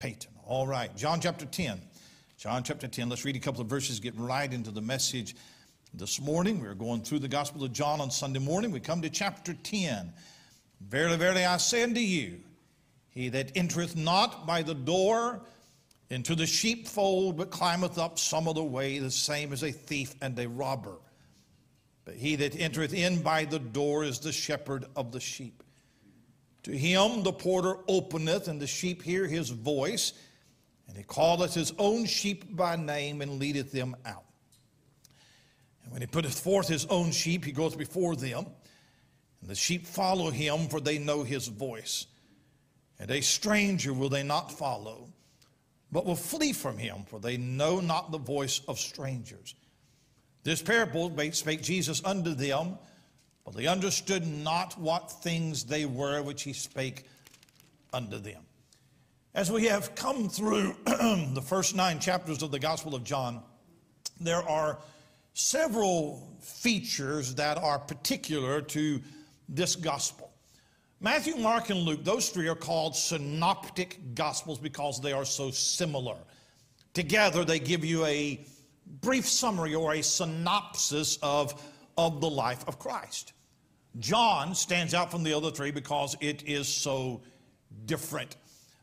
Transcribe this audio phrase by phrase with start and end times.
[0.00, 0.30] Peyton.
[0.46, 1.80] All right, John chapter 10.
[2.36, 3.08] John chapter 10.
[3.08, 5.34] Let's read a couple of verses, get right into the message
[5.92, 6.60] this morning.
[6.60, 8.70] We're going through the Gospel of John on Sunday morning.
[8.70, 10.12] We come to chapter 10.
[10.80, 12.38] Verily, verily, I say unto you,
[13.10, 15.40] he that entereth not by the door
[16.10, 20.38] into the sheepfold, but climbeth up some other way, the same as a thief and
[20.38, 20.94] a robber.
[22.04, 25.64] But he that entereth in by the door is the shepherd of the sheep.
[26.68, 30.12] To him the porter openeth, and the sheep hear his voice,
[30.86, 34.26] and he calleth his own sheep by name and leadeth them out.
[35.82, 38.44] And when he putteth forth his own sheep, he goeth before them,
[39.40, 42.04] and the sheep follow him, for they know his voice.
[42.98, 45.08] And a stranger will they not follow,
[45.90, 49.54] but will flee from him, for they know not the voice of strangers.
[50.42, 52.76] This parable spake Jesus unto them
[53.48, 57.04] but they understood not what things they were which he spake
[57.94, 58.42] unto them.
[59.32, 63.40] As we have come through the first nine chapters of the Gospel of John,
[64.20, 64.78] there are
[65.32, 69.00] several features that are particular to
[69.48, 70.30] this gospel.
[71.00, 76.18] Matthew, Mark, and Luke, those three are called synoptic gospels because they are so similar.
[76.92, 78.44] Together, they give you a
[79.00, 81.62] brief summary or a synopsis of,
[81.96, 83.32] of the life of Christ.
[83.98, 87.22] John stands out from the other three because it is so
[87.86, 88.36] different.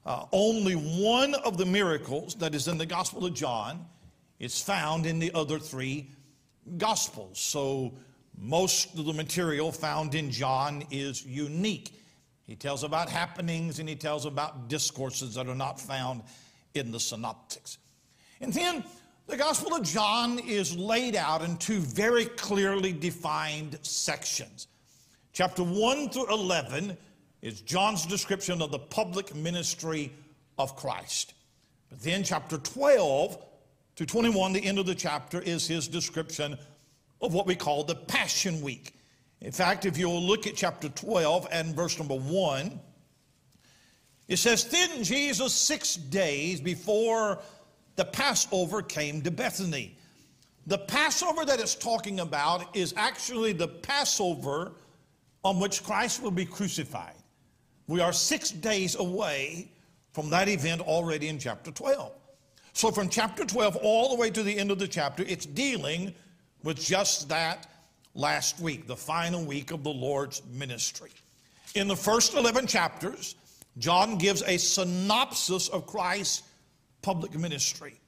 [0.06, 3.86] Uh, only one of the miracles that is in the Gospel of John
[4.40, 6.10] is found in the other three
[6.78, 7.40] Gospels.
[7.40, 7.94] So
[8.38, 11.94] most of the material found in John is unique.
[12.46, 16.22] He tells about happenings and he tells about discourses that are not found
[16.74, 17.78] in the synoptics.
[18.42, 18.84] And then
[19.28, 24.68] the Gospel of John is laid out in two very clearly defined sections.
[25.36, 26.96] Chapter 1 through 11
[27.42, 30.14] is John's description of the public ministry
[30.58, 31.34] of Christ.
[31.90, 33.38] But then, chapter 12
[33.98, 36.58] to 21, the end of the chapter, is his description
[37.22, 38.94] of what we call the Passion Week.
[39.42, 42.80] In fact, if you'll look at chapter 12 and verse number 1,
[44.30, 47.40] it says, Then Jesus, six days before
[47.98, 49.98] the Passover, came to Bethany.
[50.66, 54.72] The Passover that it's talking about is actually the Passover
[55.46, 57.14] on which Christ will be crucified.
[57.88, 59.72] We are six days away
[60.12, 62.12] from that event already in chapter 12.
[62.74, 66.16] So, from chapter 12 all the way to the end of the chapter, it's dealing
[66.64, 67.68] with just that
[68.16, 71.12] last week, the final week of the Lord's ministry.
[71.76, 73.36] In the first 11 chapters,
[73.78, 76.42] John gives a synopsis of Christ's
[77.04, 78.00] public ministry.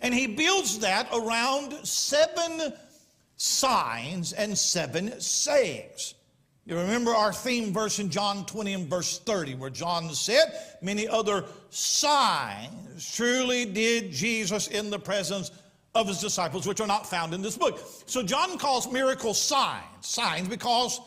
[0.00, 2.72] And he builds that around seven
[3.36, 6.14] signs and seven sayings.
[6.68, 10.52] You remember our theme verse in John 20 and verse 30, where John said,
[10.82, 15.50] Many other signs truly did Jesus in the presence
[15.94, 17.80] of his disciples, which are not found in this book.
[18.04, 21.00] So John calls miracles signs, signs because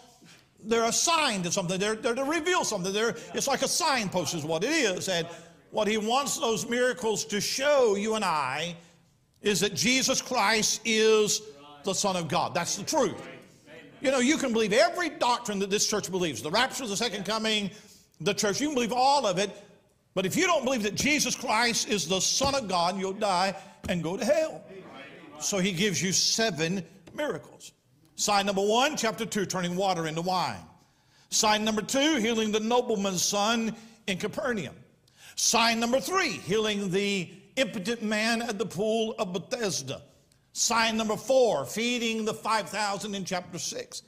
[0.63, 2.91] they're a sign to something, they're, they're to reveal something.
[2.91, 5.09] They're, it's like a signpost, is what it is.
[5.09, 5.27] And
[5.69, 8.75] what he wants those miracles to show you and I
[9.43, 11.43] is that Jesus Christ is
[11.83, 12.55] the Son of God.
[12.55, 13.21] That's the truth.
[14.01, 17.23] You know, you can believe every doctrine that this church believes the rapture, the second
[17.23, 17.69] coming,
[18.19, 18.59] the church.
[18.59, 19.51] You can believe all of it.
[20.13, 23.55] But if you don't believe that Jesus Christ is the Son of God, you'll die
[23.89, 24.63] and go to hell.
[25.39, 27.71] So he gives you seven miracles.
[28.15, 30.59] Sign number one, chapter two, turning water into wine.
[31.29, 33.75] Sign number two, healing the nobleman's son
[34.07, 34.75] in Capernaum.
[35.35, 40.01] Sign number three, healing the impotent man at the pool of Bethesda.
[40.53, 44.03] Sign number four, feeding the 5,000 in chapter 6.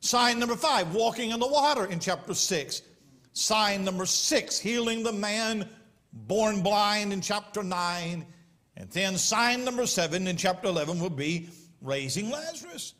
[0.00, 2.82] Sign number five, walking on the water in chapter 6.
[3.32, 5.68] Sign number six, healing the man
[6.12, 8.26] born blind in chapter 9.
[8.76, 11.48] And then sign number seven in chapter 11 will be
[11.80, 12.94] raising Lazarus.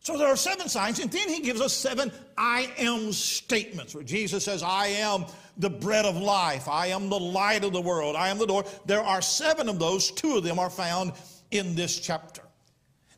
[0.00, 4.04] So there are seven signs, and then he gives us seven I am statements where
[4.04, 5.24] Jesus says, I am
[5.56, 8.64] the bread of life, I am the light of the world, I am the door.
[8.84, 11.12] There are seven of those, two of them are found
[11.50, 12.42] in this chapter.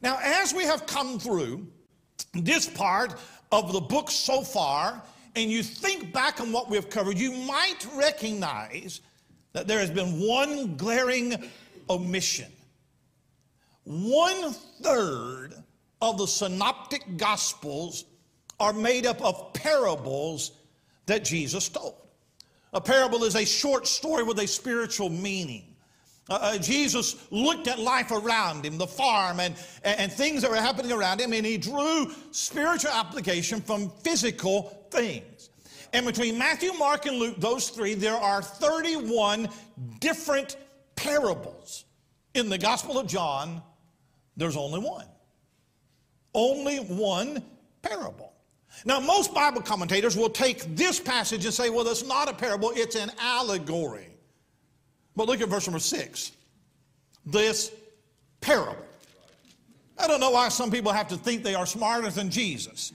[0.03, 1.67] Now, as we have come through
[2.35, 3.15] this part
[3.51, 5.03] of the book so far,
[5.35, 9.01] and you think back on what we've covered, you might recognize
[9.53, 11.49] that there has been one glaring
[11.89, 12.51] omission.
[13.85, 14.53] One
[14.83, 15.55] third
[16.03, 18.05] of the synoptic gospels
[18.61, 20.53] are made up of parables
[21.07, 21.95] that Jesus told.
[22.73, 25.68] A parable is a short story with a spiritual meaning.
[26.29, 30.57] Uh, uh, Jesus looked at life around him, the farm, and, and things that were
[30.57, 35.51] happening around him, and he drew spiritual application from physical things.
[35.93, 39.49] And between Matthew, Mark, and Luke, those three, there are 31
[40.01, 40.57] different
[40.97, 41.87] parables.
[42.35, 43.63] In the Gospel of John,
[44.37, 45.07] there's only one.
[46.35, 47.43] Only one
[47.81, 48.35] parable.
[48.85, 52.71] Now, most Bible commentators will take this passage and say, well, it's not a parable,
[52.75, 54.08] it's an allegory.
[55.19, 56.31] But look at verse number six.
[57.27, 57.73] This
[58.41, 58.77] parable.
[59.99, 62.93] I don't know why some people have to think they are smarter than Jesus.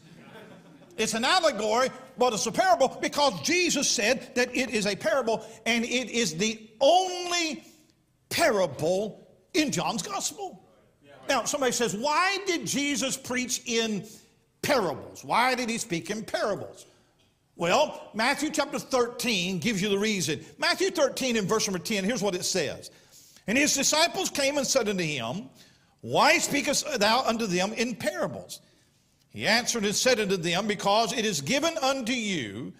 [0.97, 5.45] It's an allegory, but it's a parable because Jesus said that it is a parable
[5.65, 7.65] and it is the only
[8.29, 10.63] parable in John's gospel.
[11.27, 14.07] Now, somebody says, why did Jesus preach in
[14.61, 15.25] parables?
[15.25, 16.85] Why did he speak in parables?
[17.55, 20.43] Well, Matthew chapter 13 gives you the reason.
[20.57, 22.89] Matthew 13 in verse number 10, here's what it says.
[23.47, 25.49] And his disciples came and said unto him,
[26.01, 28.61] Why speakest thou unto them in parables?
[29.29, 32.73] He answered and said unto them, Because it is given unto you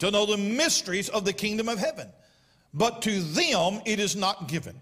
[0.00, 2.08] to know the mysteries of the kingdom of heaven,
[2.74, 4.78] but to them it is not given.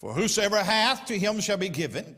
[0.00, 2.16] For whosoever hath, to him shall be given,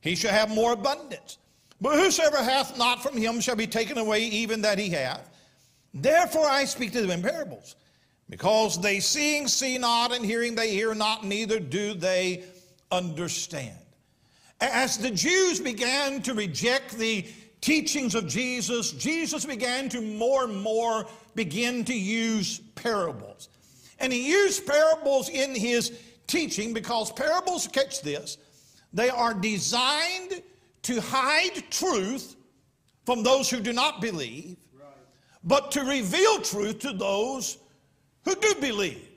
[0.00, 1.38] he shall have more abundance.
[1.80, 5.30] But whosoever hath not from him shall be taken away even that he hath.
[5.92, 7.76] Therefore I speak to them in parables,
[8.28, 12.44] because they seeing see not, and hearing they hear not, neither do they
[12.92, 13.76] understand.
[14.60, 17.26] As the Jews began to reject the
[17.60, 23.48] teachings of Jesus, Jesus began to more and more begin to use parables.
[23.98, 25.92] And he used parables in his
[26.26, 28.38] teaching because parables, catch this,
[28.92, 30.42] they are designed
[30.82, 32.36] to hide truth
[33.04, 34.56] from those who do not believe,
[35.44, 37.58] but to reveal truth to those
[38.24, 39.08] who do believe.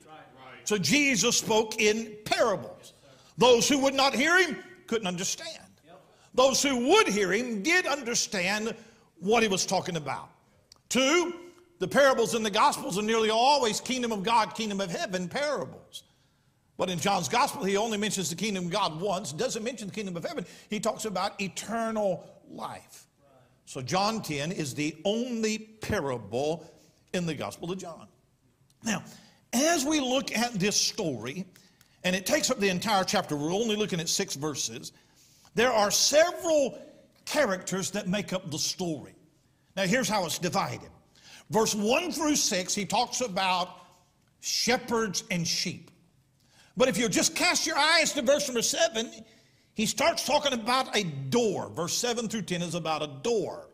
[0.64, 2.94] So Jesus spoke in parables.
[3.36, 4.56] Those who would not hear him
[4.86, 5.58] couldn't understand.
[6.34, 8.74] Those who would hear him did understand
[9.20, 10.30] what he was talking about.
[10.88, 11.34] Two,
[11.78, 16.04] the parables in the Gospels are nearly always kingdom of God, kingdom of heaven parables.
[16.76, 19.94] But in John's Gospel, he only mentions the kingdom of God once, doesn't mention the
[19.94, 20.44] kingdom of heaven.
[20.70, 23.03] He talks about eternal life.
[23.64, 26.70] So John 10 is the only parable
[27.12, 28.06] in the Gospel of John.
[28.82, 29.02] Now,
[29.52, 31.46] as we look at this story,
[32.02, 34.92] and it takes up the entire chapter, we're only looking at six verses.
[35.54, 36.78] There are several
[37.24, 39.14] characters that make up the story.
[39.76, 40.90] Now, here's how it's divided.
[41.50, 43.70] Verse 1 through 6, he talks about
[44.40, 45.90] shepherds and sheep.
[46.76, 49.10] But if you just cast your eyes to verse number 7,
[49.74, 51.68] he starts talking about a door.
[51.68, 53.68] Verse 7 through 10 is about a door.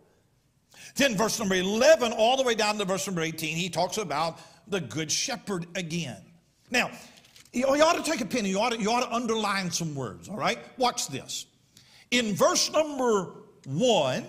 [0.96, 4.40] Then, verse number 11, all the way down to verse number 18, he talks about
[4.66, 6.22] the good shepherd again.
[6.70, 6.90] Now,
[7.52, 10.28] you ought to take a pen, you ought to, you ought to underline some words,
[10.28, 10.58] all right?
[10.78, 11.46] Watch this.
[12.10, 13.34] In verse number
[13.66, 14.24] one,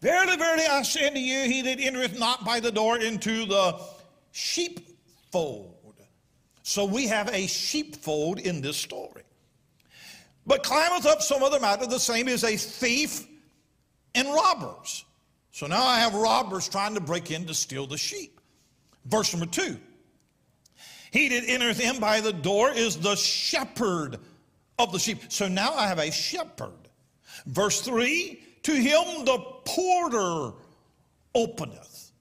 [0.00, 3.80] verily, verily, I say unto you, he that entereth not by the door into the
[4.32, 5.74] sheepfold.
[6.62, 9.22] So we have a sheepfold in this story.
[10.48, 13.26] But climbeth up some other matter, the same as a thief
[14.14, 15.04] and robbers.
[15.52, 18.40] So now I have robbers trying to break in to steal the sheep.
[19.04, 19.78] Verse number two.
[21.10, 24.18] He that entereth in by the door is the shepherd
[24.78, 25.20] of the sheep.
[25.28, 26.88] So now I have a shepherd.
[27.46, 30.54] Verse 3 To him the porter
[31.34, 32.12] openeth.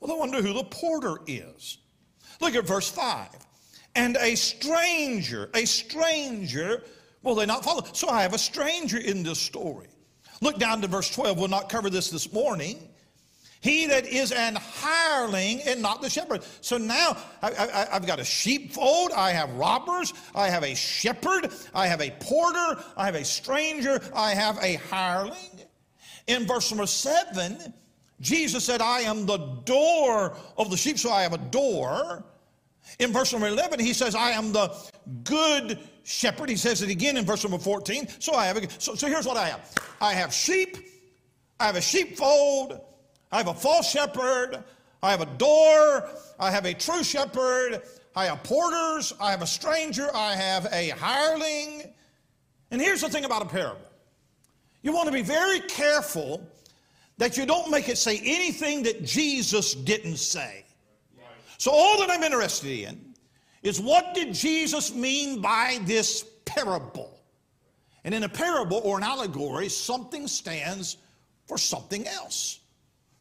[0.00, 1.78] Well, I wonder who the porter is.
[2.40, 3.28] Look at verse 5.
[3.94, 6.82] And a stranger, a stranger,
[7.26, 7.84] will they not follow?
[7.92, 9.88] So I have a stranger in this story.
[10.40, 11.38] Look down to verse 12.
[11.38, 12.88] We'll not cover this this morning.
[13.60, 16.42] He that is an hireling and not the shepherd.
[16.60, 21.88] So now I, have got a sheepfold, I have robbers, I have a shepherd, I
[21.88, 25.60] have a porter, I have a stranger, I have a hireling.
[26.28, 27.72] In verse number seven,
[28.20, 32.24] Jesus said, I am the door of the sheep, so I have a door.
[32.98, 34.74] In verse number 11, he says, I am the
[35.24, 36.48] good shepherd.
[36.48, 38.08] He says it again in verse number 14.
[38.18, 39.72] So I have a, so, so here's what I have.
[40.00, 40.76] I have sheep,
[41.58, 42.80] I have a sheepfold,
[43.32, 44.64] I have a false shepherd.
[45.02, 46.08] I have a door.
[46.38, 47.82] I have a true shepherd.
[48.14, 49.12] I have porters.
[49.20, 50.08] I have a stranger.
[50.14, 51.92] I have a hireling.
[52.70, 53.80] And here's the thing about a parable
[54.82, 56.46] you want to be very careful
[57.18, 60.64] that you don't make it say anything that Jesus didn't say.
[61.58, 63.14] So, all that I'm interested in
[63.62, 67.20] is what did Jesus mean by this parable?
[68.04, 70.96] And in a parable or an allegory, something stands
[71.46, 72.60] for something else.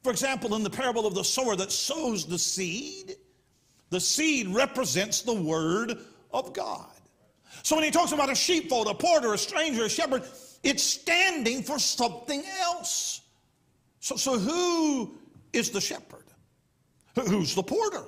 [0.04, 3.15] For example, in the parable of the sower that sows the seed,
[3.89, 5.98] the seed represents the word
[6.32, 6.92] of God.
[7.63, 10.24] So when he talks about a sheepfold, a porter, a stranger, a shepherd,
[10.63, 13.22] it's standing for something else.
[14.00, 15.18] So, so who
[15.54, 16.25] is the shepherd?
[17.15, 18.04] Who's the porter?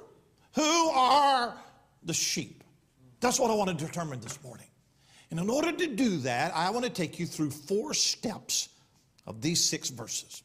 [0.57, 1.53] Who are
[2.01, 2.63] the sheep?
[3.19, 4.65] That's what I want to determine this morning.
[5.29, 8.69] And in order to do that, I want to take you through four steps
[9.27, 10.41] of these six verses.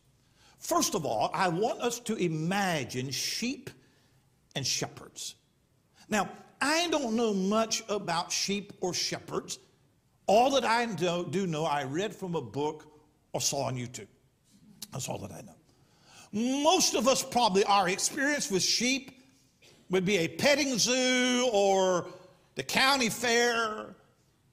[0.58, 3.70] First of all, I want us to imagine sheep
[4.54, 5.36] and shepherds.
[6.10, 6.28] Now,
[6.60, 9.60] I don't know much about sheep or shepherds.
[10.26, 12.86] All that I do know, I read from a book
[13.32, 14.08] or saw on YouTube.
[14.92, 16.62] That's all that I know.
[16.62, 19.21] Most of us probably, our experience with sheep
[19.92, 22.06] would be a petting zoo or
[22.54, 23.94] the county fair.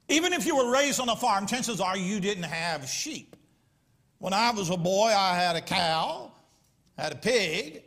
[0.08, 3.34] Even if you were raised on a farm, chances are you didn't have sheep.
[4.18, 6.30] When I was a boy, I had a cow,
[6.98, 7.82] had a pig,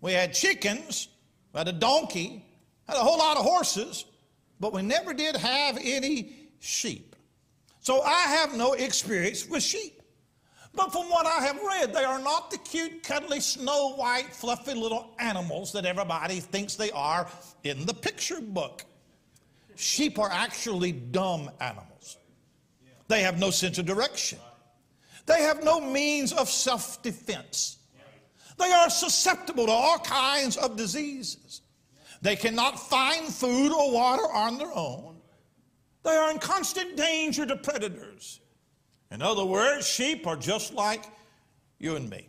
[0.00, 1.08] we had chickens,
[1.52, 2.44] we had a donkey,
[2.88, 4.04] had a whole lot of horses,
[4.58, 7.14] but we never did have any sheep.
[7.78, 9.97] So I have no experience with sheep.
[10.74, 14.74] But from what I have read, they are not the cute, cuddly, snow white, fluffy
[14.74, 17.28] little animals that everybody thinks they are
[17.64, 18.84] in the picture book.
[19.76, 22.18] Sheep are actually dumb animals.
[23.08, 24.38] They have no sense of direction.
[25.26, 27.78] They have no means of self defense.
[28.58, 31.62] They are susceptible to all kinds of diseases.
[32.22, 35.16] They cannot find food or water on their own.
[36.02, 38.40] They are in constant danger to predators.
[39.10, 41.04] In other words, sheep are just like
[41.78, 42.28] you and me.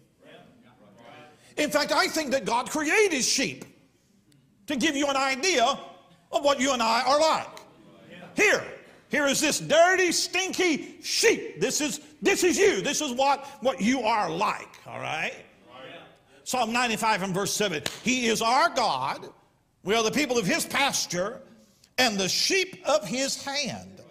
[1.58, 3.66] In fact, I think that God created sheep
[4.68, 5.66] to give you an idea
[6.32, 7.48] of what you and I are like.
[8.36, 8.64] Here,
[9.10, 11.60] here is this dirty, stinky sheep.
[11.60, 12.82] This is this is you.
[12.82, 15.34] This is what, what you are like, all right?
[16.44, 17.84] Psalm 95 and verse 7.
[18.04, 19.30] He is our God.
[19.84, 21.42] We are the people of his pasture
[21.98, 24.02] and the sheep of his hand.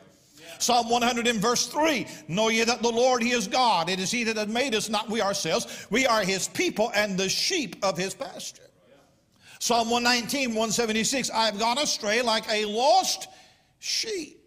[0.58, 3.88] Psalm 100 and verse 3 Know ye that the Lord, He is God.
[3.88, 5.86] It is He that hath made us, not we ourselves.
[5.90, 8.62] We are His people and the sheep of His pasture.
[9.60, 13.28] Psalm 119, 176 I have gone astray like a lost
[13.78, 14.38] sheep.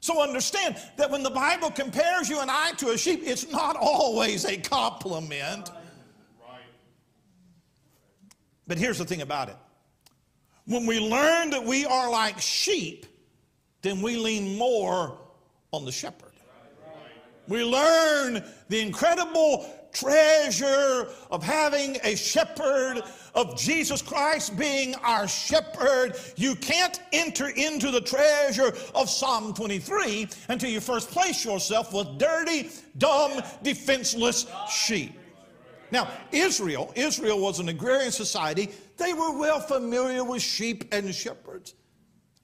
[0.00, 3.76] So understand that when the Bible compares you and I to a sheep, it's not
[3.76, 5.70] always a compliment.
[8.68, 9.56] But here's the thing about it
[10.66, 13.06] when we learn that we are like sheep,
[13.86, 15.16] then we lean more
[15.72, 16.32] on the shepherd.
[17.46, 23.02] We learn the incredible treasure of having a shepherd,
[23.36, 26.16] of Jesus Christ being our shepherd.
[26.34, 32.18] You can't enter into the treasure of Psalm 23 until you first place yourself with
[32.18, 35.12] dirty, dumb, defenseless sheep.
[35.92, 38.70] Now, Israel, Israel was an agrarian society.
[38.96, 41.74] They were well familiar with sheep and shepherds.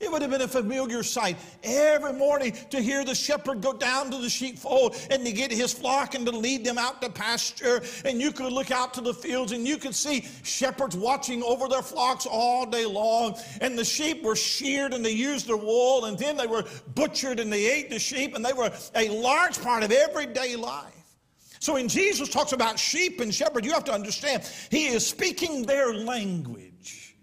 [0.03, 4.11] It would have been a familiar sight every morning to hear the shepherd go down
[4.11, 7.81] to the sheepfold and to get his flock and to lead them out to pasture.
[8.05, 11.69] And you could look out to the fields and you could see shepherds watching over
[11.69, 13.39] their flocks all day long.
[13.61, 16.65] And the sheep were sheared and they used their wool, and then they were
[16.97, 21.17] butchered and they ate the sheep, and they were a large part of everyday life.
[21.61, 25.63] So when Jesus talks about sheep and shepherd, you have to understand he is speaking
[25.63, 27.15] their language.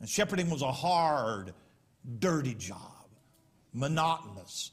[0.00, 1.54] And shepherding was a hard,
[2.18, 3.08] dirty job,
[3.72, 4.72] monotonous,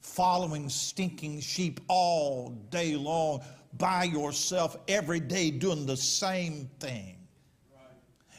[0.00, 3.42] following stinking sheep all day long
[3.78, 7.16] by yourself every day doing the same thing.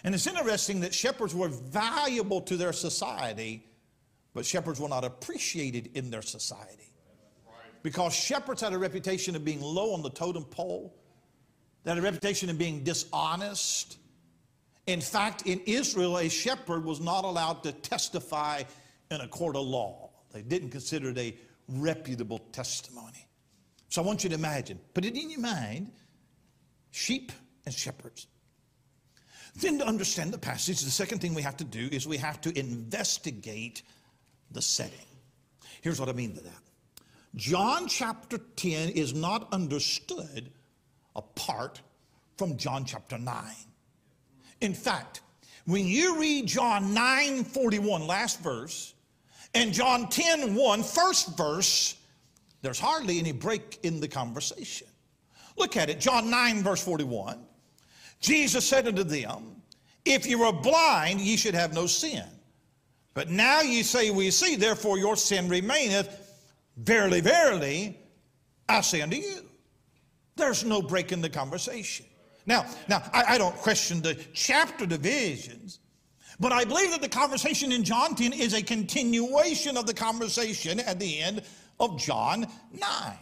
[0.03, 3.65] And it's interesting that shepherds were valuable to their society,
[4.33, 6.89] but shepherds were not appreciated in their society.
[7.83, 10.93] Because shepherds had a reputation of being low on the totem pole,
[11.83, 13.97] they had a reputation of being dishonest,
[14.87, 18.63] in fact, in Israel, a shepherd was not allowed to testify
[19.09, 20.09] in a court of law.
[20.31, 21.35] They didn't consider it a
[21.67, 23.27] reputable testimony.
[23.89, 25.91] So I want you to imagine, put it in your mind,
[26.91, 27.31] sheep
[27.65, 28.27] and shepherds.
[29.55, 32.41] Then to understand the passage, the second thing we have to do is we have
[32.41, 33.83] to investigate
[34.51, 34.97] the setting.
[35.81, 36.61] Here's what I mean by that.
[37.35, 40.51] John chapter 10 is not understood
[41.15, 41.81] apart
[42.37, 43.43] from John chapter 9.
[44.63, 45.19] In fact,
[45.65, 48.93] when you read John 9 41, last verse,
[49.53, 51.97] and John 10 1, first verse,
[52.61, 54.87] there's hardly any break in the conversation.
[55.57, 57.45] Look at it, John 9, verse 41.
[58.21, 59.61] Jesus said unto them,
[60.05, 62.23] If you were blind, ye should have no sin.
[63.13, 66.21] But now ye say, We see, therefore your sin remaineth.
[66.77, 67.99] Verily, verily,
[68.69, 69.41] I say unto you.
[70.37, 72.05] There's no break in the conversation.
[72.45, 75.79] Now, now I, I don't question the chapter divisions,
[76.39, 80.79] but I believe that the conversation in John 10 is a continuation of the conversation
[80.79, 81.43] at the end
[81.79, 83.17] of John 9.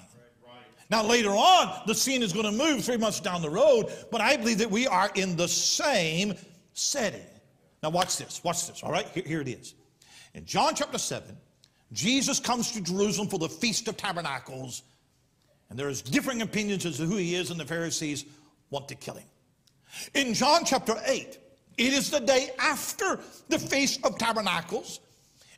[0.90, 4.20] Now, later on, the scene is going to move three months down the road, but
[4.20, 6.34] I believe that we are in the same
[6.74, 7.26] setting.
[7.82, 8.44] Now, watch this.
[8.44, 8.84] Watch this.
[8.84, 9.74] All right, here, here it is.
[10.34, 11.38] In John chapter 7,
[11.94, 14.84] Jesus comes to Jerusalem for the Feast of Tabernacles,
[15.70, 18.26] and there's differing opinions as to who he is, and the Pharisees
[18.72, 19.28] want to kill him.
[20.16, 21.38] In John chapter 8,
[21.78, 25.00] it is the day after the Feast of Tabernacles,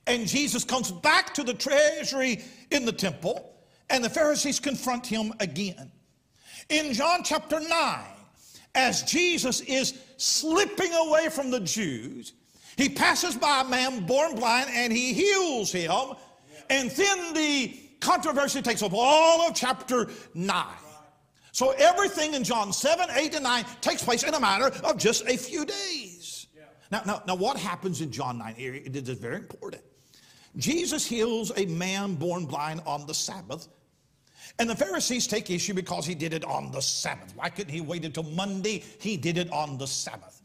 [0.06, 3.56] and Jesus comes back to the treasury in the temple,
[3.90, 5.92] and the Pharisees confront him again.
[6.70, 8.00] In John chapter 9,
[8.76, 12.34] as Jesus is slipping away from the Jews,
[12.76, 15.92] he passes by a man born blind and he heals him.
[16.70, 20.66] And then the controversy takes up all of chapter 9.
[21.54, 25.26] So everything in John 7, 8, and 9 takes place in a matter of just
[25.28, 26.48] a few days.
[26.92, 28.56] Now, now, now what happens in John 9?
[28.58, 29.84] It is very important.
[30.58, 33.68] Jesus heals a man born blind on the Sabbath.
[34.58, 37.34] And the Pharisees take issue because he did it on the Sabbath.
[37.36, 38.84] Why couldn't he wait until Monday?
[39.00, 40.42] He did it on the Sabbath.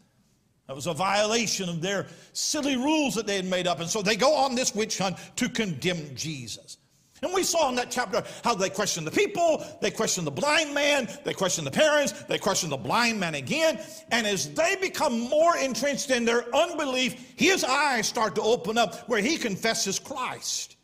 [0.67, 3.81] That was a violation of their silly rules that they had made up.
[3.81, 6.77] And so they go on this witch hunt to condemn Jesus.
[7.23, 10.75] And we saw in that chapter how they questioned the people, they questioned the blind
[10.75, 13.81] man, they questioned the parents, they questioned the blind man again.
[14.11, 19.09] And as they become more entrenched in their unbelief, his eyes start to open up
[19.09, 20.77] where he confesses Christ.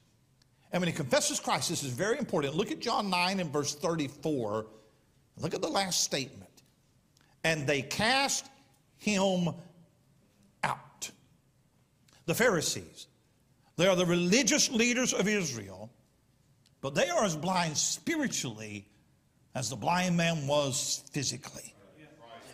[0.72, 2.56] And when he confesses Christ, this is very important.
[2.56, 4.66] Look at John 9 and verse 34.
[5.38, 6.50] Look at the last statement.
[7.44, 8.46] And they cast
[8.96, 9.50] him
[10.64, 11.10] out.
[12.26, 13.06] The Pharisees,
[13.76, 15.90] they are the religious leaders of Israel
[16.84, 18.84] but they are as blind spiritually
[19.54, 21.74] as the blind man was physically.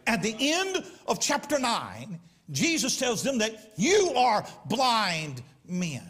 [0.07, 2.21] At the end of chapter 9,
[2.53, 6.09] Jesus tells them that you are blind men.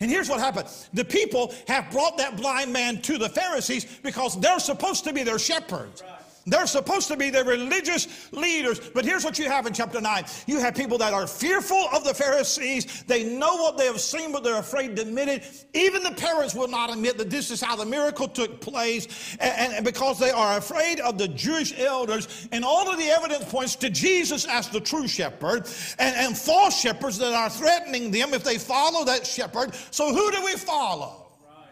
[0.00, 4.40] And here's what happened the people have brought that blind man to the Pharisees because
[4.40, 6.02] they're supposed to be their shepherds.
[6.46, 8.80] They're supposed to be the religious leaders.
[8.80, 10.24] But here's what you have in chapter 9.
[10.46, 13.04] You have people that are fearful of the Pharisees.
[13.04, 15.66] They know what they have seen, but they're afraid to admit it.
[15.74, 19.36] Even the parents will not admit that this is how the miracle took place.
[19.38, 22.48] And, and because they are afraid of the Jewish elders.
[22.52, 26.80] And all of the evidence points to Jesus as the true shepherd and, and false
[26.80, 29.74] shepherds that are threatening them if they follow that shepherd.
[29.90, 31.26] So who do we follow?
[31.44, 31.66] Right.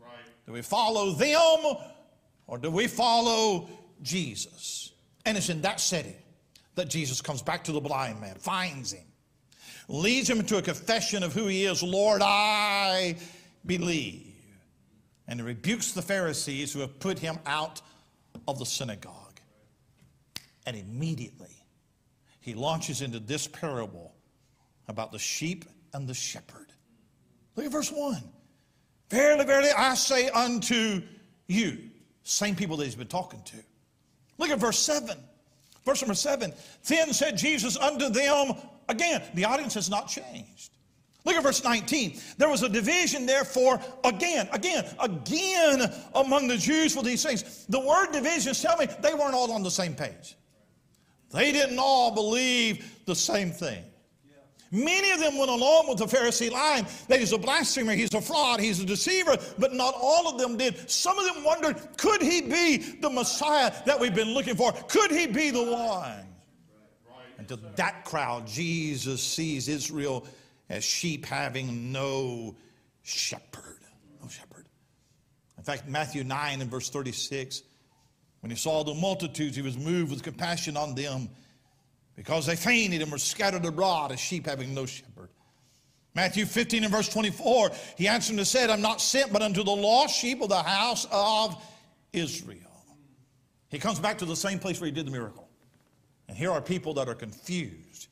[0.00, 0.46] Right.
[0.46, 1.76] Do we follow them
[2.46, 3.68] or do we follow
[4.04, 4.92] Jesus.
[5.26, 6.14] And it's in that setting
[6.76, 9.04] that Jesus comes back to the blind man, finds him,
[9.88, 13.16] leads him into a confession of who he is Lord, I
[13.66, 14.34] believe.
[15.26, 17.80] And he rebukes the Pharisees who have put him out
[18.46, 19.40] of the synagogue.
[20.66, 21.64] And immediately
[22.40, 24.14] he launches into this parable
[24.88, 25.64] about the sheep
[25.94, 26.66] and the shepherd.
[27.56, 28.22] Look at verse 1.
[29.10, 31.02] Verily, verily, I say unto
[31.46, 31.78] you,
[32.22, 33.56] same people that he's been talking to.
[34.38, 35.16] Look at verse 7.
[35.84, 36.52] Verse number 7.
[36.86, 38.54] Then said Jesus unto them,
[38.88, 40.70] again, the audience has not changed.
[41.24, 42.20] Look at verse 19.
[42.36, 47.64] There was a division, therefore, again, again, again among the Jews for these things.
[47.68, 50.36] The word divisions tell me they weren't all on the same page.
[51.30, 53.84] They didn't all believe the same thing.
[54.74, 58.20] Many of them went along with the Pharisee line that he's a blasphemer, he's a
[58.20, 60.90] fraud, he's a deceiver, but not all of them did.
[60.90, 64.72] Some of them wondered, could he be the Messiah that we've been looking for?
[64.72, 66.26] Could he be the one?
[67.38, 70.26] And to that crowd, Jesus sees Israel
[70.68, 72.56] as sheep having no
[73.02, 73.78] shepherd.
[74.20, 74.66] No shepherd.
[75.56, 77.62] In fact, Matthew 9 and verse 36,
[78.40, 81.28] when he saw the multitudes, he was moved with compassion on them
[82.16, 85.30] because they fainted and were scattered abroad as sheep having no shepherd.
[86.14, 89.72] Matthew 15 and verse 24, he answered and said, I'm not sent but unto the
[89.72, 91.60] lost sheep of the house of
[92.12, 92.60] Israel.
[93.68, 95.48] He comes back to the same place where he did the miracle.
[96.28, 98.08] And here are people that are confused.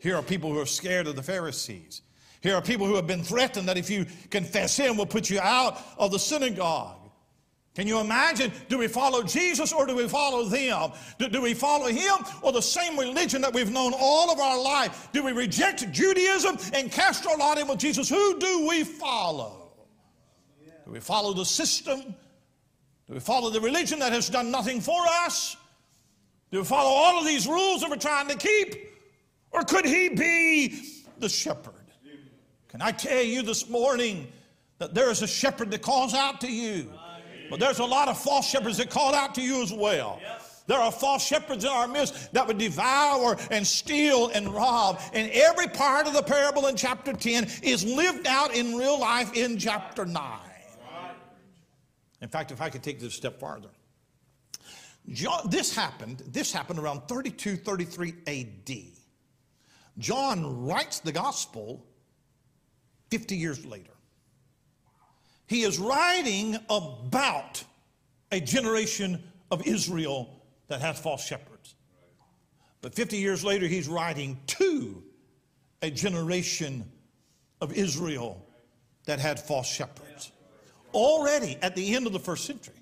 [0.00, 2.02] Here are people who are scared of the Pharisees.
[2.42, 5.40] Here are people who have been threatened that if you confess him, we'll put you
[5.40, 7.03] out of the synagogue.
[7.74, 8.52] Can you imagine?
[8.68, 10.92] Do we follow Jesus or do we follow them?
[11.18, 14.60] Do, do, we follow him or the same religion that we've known all of our
[14.62, 15.08] life?
[15.12, 18.08] Do we reject Judaism and cast our lot in with Jesus?
[18.08, 19.72] Who do we follow?
[20.84, 22.14] Do we follow the system?
[23.08, 25.56] Do we follow the religion that has done nothing for us?
[26.52, 28.76] Do we follow all of these rules that we're trying to keep?
[29.50, 30.80] Or could he be
[31.18, 31.74] the shepherd?
[32.68, 34.28] Can I tell you this morning
[34.78, 36.92] that there is a shepherd that calls out to you?
[37.50, 40.20] But there's a lot of false shepherds that call out to you as well.
[40.66, 45.00] There are false shepherds in our midst that would devour and steal and rob.
[45.12, 49.34] And every part of the parable in chapter 10 is lived out in real life
[49.34, 50.40] in chapter 9.
[52.22, 53.68] In fact, if I could take this a step farther.
[55.10, 58.76] John, this happened, this happened around 32, 33 AD.
[59.98, 61.84] John writes the gospel
[63.10, 63.93] 50 years later.
[65.46, 67.62] He is writing about
[68.32, 71.74] a generation of Israel that has false shepherds.
[72.80, 75.02] But 50 years later, he's writing to
[75.82, 76.90] a generation
[77.60, 78.44] of Israel
[79.04, 80.32] that had false shepherds.
[80.92, 82.74] Already at the end of the first century,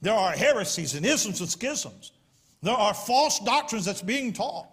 [0.00, 2.12] there are heresies and isms and schisms.
[2.62, 4.68] There are false doctrines that's being taught.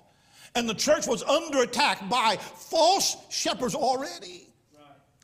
[0.56, 4.45] And the church was under attack by false shepherds already.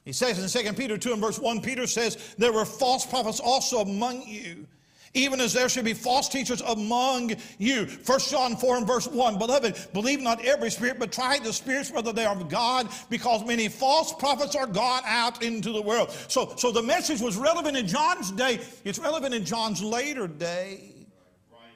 [0.03, 3.39] He says in 2 Peter 2 and verse 1, Peter says, There were false prophets
[3.39, 4.65] also among you,
[5.13, 7.85] even as there should be false teachers among you.
[7.85, 11.91] 1 John 4 and verse 1, Beloved, believe not every spirit, but try the spirits
[11.91, 16.09] whether they are of God, because many false prophets are gone out into the world.
[16.27, 18.59] So, so the message was relevant in John's day.
[18.83, 20.95] It's relevant in John's later day.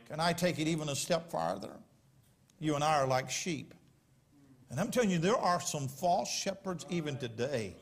[0.10, 1.74] Can I take it even a step farther?
[2.60, 3.76] You and I are like sheep.
[4.72, 7.76] And I'm telling you, there are some false shepherds even today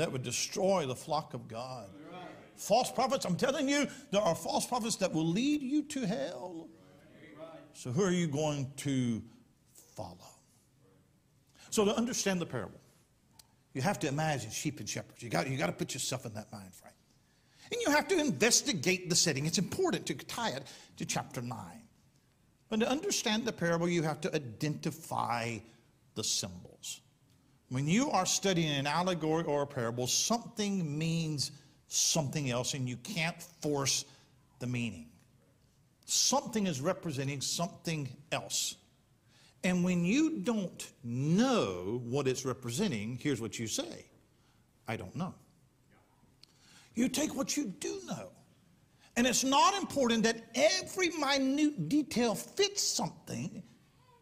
[0.00, 1.88] that would destroy the flock of God.
[2.56, 6.68] False prophets, I'm telling you, there are false prophets that will lead you to hell.
[7.72, 9.22] So, who are you going to
[9.94, 10.18] follow?
[11.70, 12.80] So, to understand the parable,
[13.72, 15.22] you have to imagine sheep and shepherds.
[15.22, 16.92] You got, you got to put yourself in that mind frame.
[17.72, 19.46] And you have to investigate the setting.
[19.46, 20.64] It's important to tie it
[20.96, 21.56] to chapter 9.
[22.68, 25.58] But to understand the parable, you have to identify
[26.14, 26.69] the symbols.
[27.70, 31.52] When you are studying an allegory or a parable, something means
[31.86, 34.04] something else, and you can't force
[34.58, 35.06] the meaning.
[36.04, 38.74] Something is representing something else.
[39.62, 44.06] And when you don't know what it's representing, here's what you say
[44.88, 45.34] I don't know.
[46.94, 48.30] You take what you do know.
[49.16, 53.62] And it's not important that every minute detail fits something.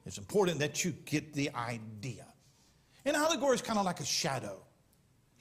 [0.05, 2.28] It's important that you get the idea.
[3.09, 4.61] An allegory is kind of like a shadow.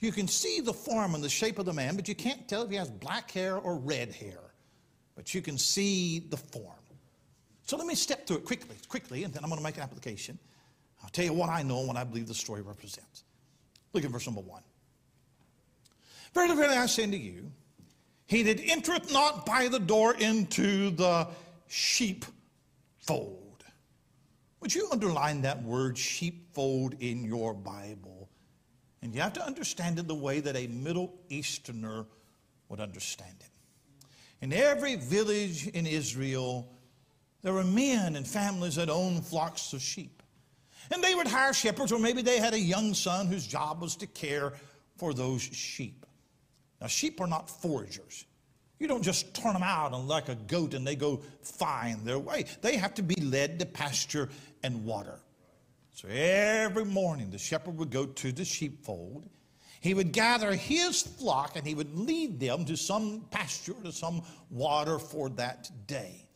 [0.00, 2.62] You can see the form and the shape of the man, but you can't tell
[2.62, 4.40] if he has black hair or red hair.
[5.14, 6.76] But you can see the form.
[7.66, 9.82] So let me step through it quickly, quickly, and then I'm going to make an
[9.82, 10.38] application.
[11.02, 13.24] I'll tell you what I know and what I believe the story represents.
[13.92, 14.62] Look at verse number one.
[16.32, 17.52] Verily, verily, I say unto you,
[18.24, 21.28] he that entereth not by the door into the
[21.66, 23.47] sheepfold.
[24.60, 28.28] Would you underline that word sheepfold in your Bible?
[29.02, 32.06] And you have to understand it the way that a Middle Easterner
[32.68, 33.50] would understand it.
[34.40, 36.72] In every village in Israel,
[37.42, 40.22] there were men and families that owned flocks of sheep.
[40.92, 43.96] And they would hire shepherds, or maybe they had a young son whose job was
[43.96, 44.54] to care
[44.96, 46.06] for those sheep.
[46.80, 48.24] Now, sheep are not foragers.
[48.78, 52.18] You don't just turn them out and like a goat and they go find their
[52.18, 52.44] way.
[52.62, 54.28] They have to be led to pasture
[54.62, 55.20] and water.
[55.92, 59.28] So every morning the shepherd would go to the sheepfold.
[59.80, 64.22] He would gather his flock and he would lead them to some pasture, to some
[64.50, 66.28] water for that day.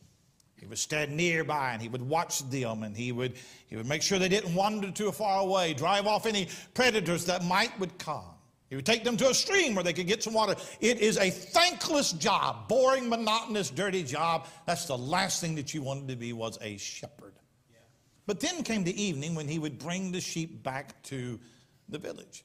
[0.57, 3.33] He would stand nearby and he would watch them and he would,
[3.67, 7.43] he would make sure they didn't wander too far away, drive off any predators that
[7.43, 8.32] might would come.
[8.73, 10.55] He would take them to a stream where they could get some water.
[10.81, 14.47] It is a thankless job, boring, monotonous, dirty job.
[14.65, 17.35] That's the last thing that you wanted to be was a shepherd.
[17.69, 17.77] Yeah.
[18.25, 21.39] But then came the evening when he would bring the sheep back to
[21.87, 22.43] the village.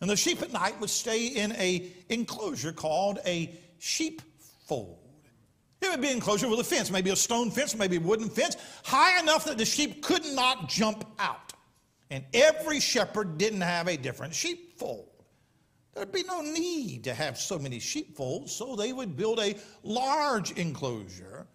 [0.00, 4.98] And the sheep at night would stay in a enclosure called a sheepfold.
[5.82, 8.30] It would be an enclosure with a fence, maybe a stone fence, maybe a wooden
[8.30, 11.52] fence, high enough that the sheep could not jump out.
[12.08, 15.10] And every shepherd didn't have a different sheepfold.
[15.94, 20.50] There'd be no need to have so many sheepfolds, so they would build a large
[20.52, 21.46] enclosure.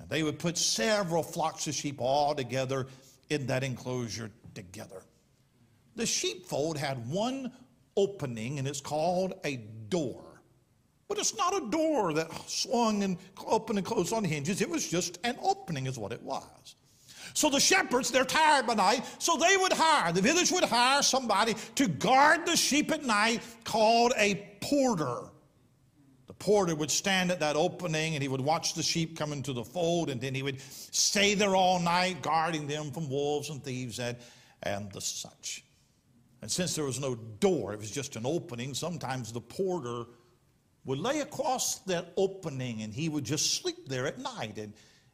[0.00, 2.86] And they would put several flocks of sheep all together
[3.30, 5.02] in that enclosure together.
[5.94, 7.52] The sheepfold had one
[7.96, 9.56] opening, and it's called a
[9.88, 10.42] door.
[11.08, 14.60] But it's not a door that swung and opened and closed on hinges.
[14.60, 16.76] It was just an opening, is what it was.
[17.38, 21.04] So the shepherds, they're tired by night, so they would hire, the village would hire
[21.04, 25.20] somebody to guard the sheep at night called a porter.
[26.26, 29.52] The porter would stand at that opening and he would watch the sheep come into
[29.52, 33.62] the fold and then he would stay there all night guarding them from wolves and
[33.62, 34.16] thieves and,
[34.64, 35.62] and the such.
[36.42, 40.06] And since there was no door, it was just an opening, sometimes the porter
[40.84, 44.58] would lay across that opening and he would just sleep there at night.
[44.58, 44.72] And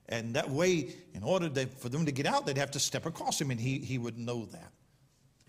[0.08, 3.06] and that way, in order to, for them to get out, they'd have to step
[3.06, 4.72] across him, and he, he would know that.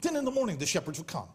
[0.01, 1.27] Then in the morning, the shepherds would come.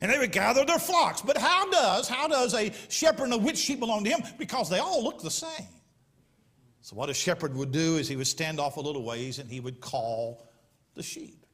[0.00, 1.22] And they would gather their flocks.
[1.22, 4.22] But how does, how does a shepherd know which sheep belong to him?
[4.38, 5.68] Because they all look the same.
[6.80, 9.48] So what a shepherd would do is he would stand off a little ways and
[9.48, 10.46] he would call
[10.94, 11.46] the sheep.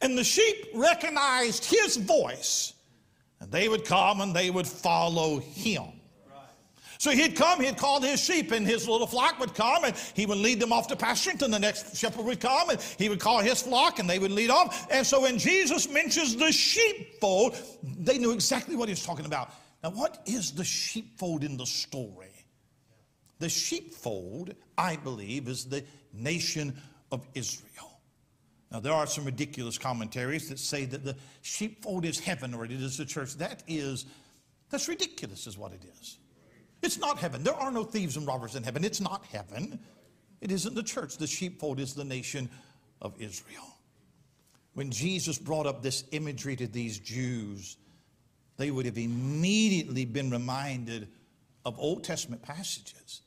[0.00, 2.72] And the sheep recognized his voice,
[3.38, 5.99] and they would come and they would follow him.
[7.00, 10.26] So he'd come, he'd call his sheep, and his little flock would come, and he
[10.26, 11.30] would lead them off to pasture.
[11.30, 14.30] And the next shepherd would come, and he would call his flock, and they would
[14.30, 14.86] lead off.
[14.90, 19.50] And so when Jesus mentions the sheepfold, they knew exactly what he was talking about.
[19.82, 22.34] Now, what is the sheepfold in the story?
[23.38, 25.82] The sheepfold, I believe, is the
[26.12, 26.76] nation
[27.10, 27.98] of Israel.
[28.70, 32.72] Now, there are some ridiculous commentaries that say that the sheepfold is heaven or it
[32.72, 33.36] is the church.
[33.36, 34.04] That is,
[34.68, 36.18] that's ridiculous, is what it is.
[36.82, 37.42] It's not heaven.
[37.42, 38.84] There are no thieves and robbers in heaven.
[38.84, 39.78] It's not heaven.
[40.40, 41.16] It isn't the church.
[41.16, 42.48] The sheepfold is the nation
[43.02, 43.76] of Israel.
[44.74, 47.76] When Jesus brought up this imagery to these Jews,
[48.56, 51.08] they would have immediately been reminded
[51.64, 53.22] of Old Testament passages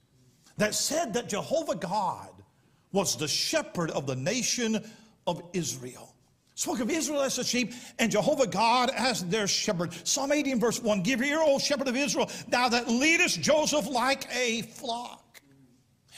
[0.58, 2.32] that said that Jehovah God
[2.92, 4.84] was the shepherd of the nation
[5.28, 6.12] of Israel.
[6.56, 9.92] Spoke of Israel as a sheep and Jehovah God as their shepherd.
[10.08, 14.28] Psalm 18, verse 1 Give ear, O shepherd of Israel, thou that leadest Joseph like
[14.34, 15.42] a flock.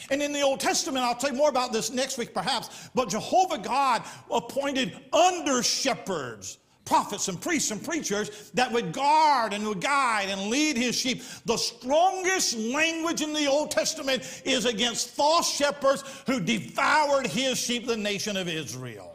[0.09, 3.09] And in the Old Testament, I'll tell you more about this next week perhaps, but
[3.09, 9.79] Jehovah God appointed under shepherds, prophets and priests and preachers that would guard and would
[9.79, 11.23] guide and lead his sheep.
[11.45, 17.87] The strongest language in the Old Testament is against false shepherds who devoured his sheep,
[17.87, 19.14] the nation of Israel.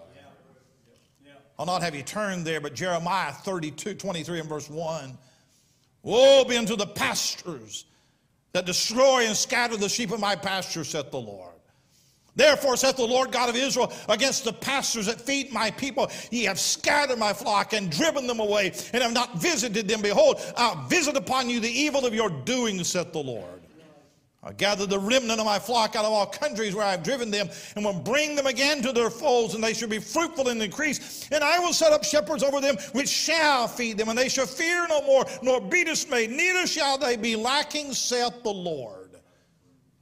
[1.61, 5.19] I'll not have you turn there, but Jeremiah 32, 23 and verse 1.
[6.03, 7.85] Woe be unto the pastors
[8.55, 11.53] that destroy and scatter the sheep of my pasture, saith the Lord.
[12.35, 16.45] Therefore, saith the Lord God of Israel, against the pastors that feed my people, ye
[16.45, 20.01] have scattered my flock and driven them away, and have not visited them.
[20.01, 23.60] Behold, I'll visit upon you the evil of your doing, saith the Lord.
[24.43, 27.31] I gather the remnant of my flock out of all countries where I have driven
[27.31, 30.63] them, and will bring them again to their folds, and they shall be fruitful and
[30.63, 31.29] increase.
[31.31, 34.47] And I will set up shepherds over them, which shall feed them, and they shall
[34.47, 39.11] fear no more, nor be dismayed, neither shall they be lacking, saith the Lord.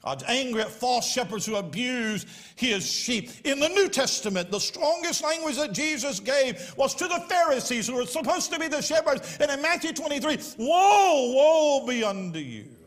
[0.04, 2.24] God's angry at false shepherds who abuse
[2.54, 3.30] his sheep.
[3.44, 7.96] In the New Testament, the strongest language that Jesus gave was to the Pharisees who
[7.96, 9.36] were supposed to be the shepherds.
[9.40, 12.77] And in Matthew 23, woe, woe be unto you.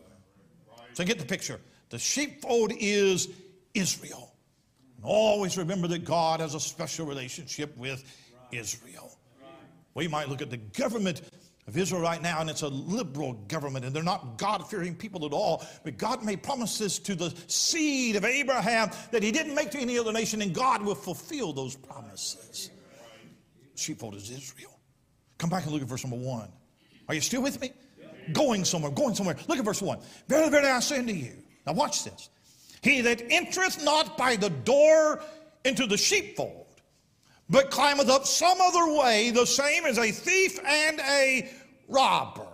[0.94, 1.60] So get the picture.
[1.90, 3.30] The sheepfold is
[3.74, 4.34] Israel.
[4.98, 8.04] And always remember that God has a special relationship with
[8.52, 9.18] Israel.
[9.94, 11.22] We might look at the government
[11.68, 15.26] of Israel right now, and it's a liberal government, and they're not God fearing people
[15.26, 15.66] at all.
[15.84, 19.98] But God made promises to the seed of Abraham that he didn't make to any
[19.98, 22.72] other nation, and God will fulfill those promises.
[23.76, 24.80] Sheepfold is Israel.
[25.38, 26.50] Come back and look at verse number one.
[27.08, 27.72] Are you still with me?
[28.34, 29.36] Going somewhere, going somewhere.
[29.48, 30.00] Look at verse 1.
[30.28, 31.34] Verily, verily, I say unto you.
[31.66, 32.30] Now watch this.
[32.82, 35.22] He that entereth not by the door
[35.66, 36.68] into the sheepfold,
[37.50, 41.52] but climbeth up some other way, the same as a thief and a
[41.88, 42.48] robber.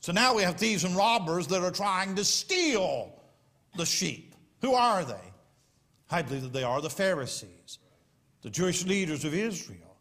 [0.00, 3.14] So now we have thieves and robbers that are trying to steal
[3.76, 4.34] the sheep.
[4.60, 5.14] Who are they?
[6.10, 7.78] I believe that they are the Pharisees,
[8.42, 9.96] the Jewish leaders of Israel.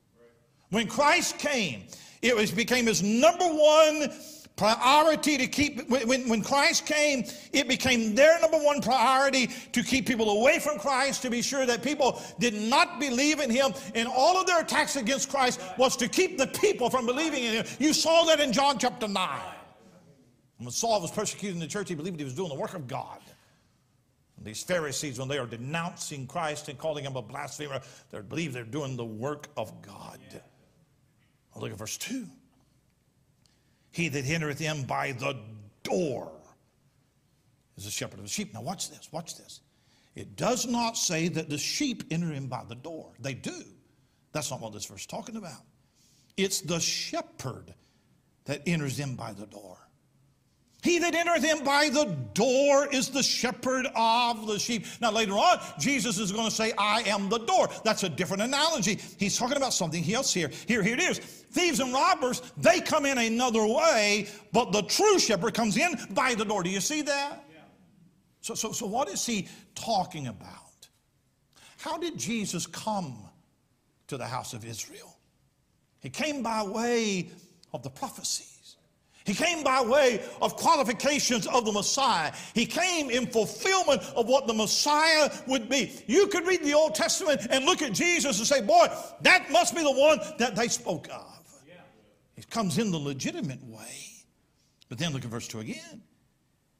[0.71, 1.83] When Christ came,
[2.21, 4.11] it was, became his number one
[4.55, 10.05] priority to keep, when, when Christ came, it became their number one priority to keep
[10.05, 13.73] people away from Christ, to be sure that people did not believe in him.
[13.95, 17.53] And all of their attacks against Christ was to keep the people from believing in
[17.53, 17.65] him.
[17.79, 19.39] You saw that in John chapter 9.
[20.57, 23.19] When Saul was persecuting the church, he believed he was doing the work of God.
[24.37, 27.81] And these Pharisees, when they are denouncing Christ and calling him a blasphemer,
[28.11, 30.19] they believe they're doing the work of God.
[30.31, 30.41] Well,
[31.61, 32.25] look at verse 2.
[33.91, 35.37] He that entereth in by the
[35.83, 36.31] door
[37.77, 38.53] is a shepherd of the sheep.
[38.53, 39.59] Now, watch this, watch this.
[40.15, 43.11] It does not say that the sheep enter in by the door.
[43.19, 43.63] They do.
[44.33, 45.61] That's not what this verse is talking about.
[46.37, 47.73] It's the shepherd
[48.45, 49.77] that enters in by the door.
[50.83, 54.85] He that entereth in by the door is the shepherd of the sheep.
[54.99, 57.69] Now, later on, Jesus is going to say, I am the door.
[57.83, 58.99] That's a different analogy.
[59.17, 60.49] He's talking about something else here.
[60.67, 61.19] Here, here it is.
[61.19, 66.33] Thieves and robbers, they come in another way, but the true shepherd comes in by
[66.33, 66.63] the door.
[66.63, 67.43] Do you see that?
[67.53, 67.59] Yeah.
[68.41, 70.47] So, so, so, what is he talking about?
[71.77, 73.17] How did Jesus come
[74.07, 75.15] to the house of Israel?
[75.99, 77.29] He came by way
[77.71, 78.45] of the prophecy.
[79.23, 82.33] He came by way of qualifications of the Messiah.
[82.53, 85.91] He came in fulfillment of what the Messiah would be.
[86.07, 88.87] You could read the Old Testament and look at Jesus and say, boy,
[89.21, 91.27] that must be the one that they spoke of.
[92.35, 94.07] He comes in the legitimate way.
[94.89, 96.01] But then look at verse 2 again.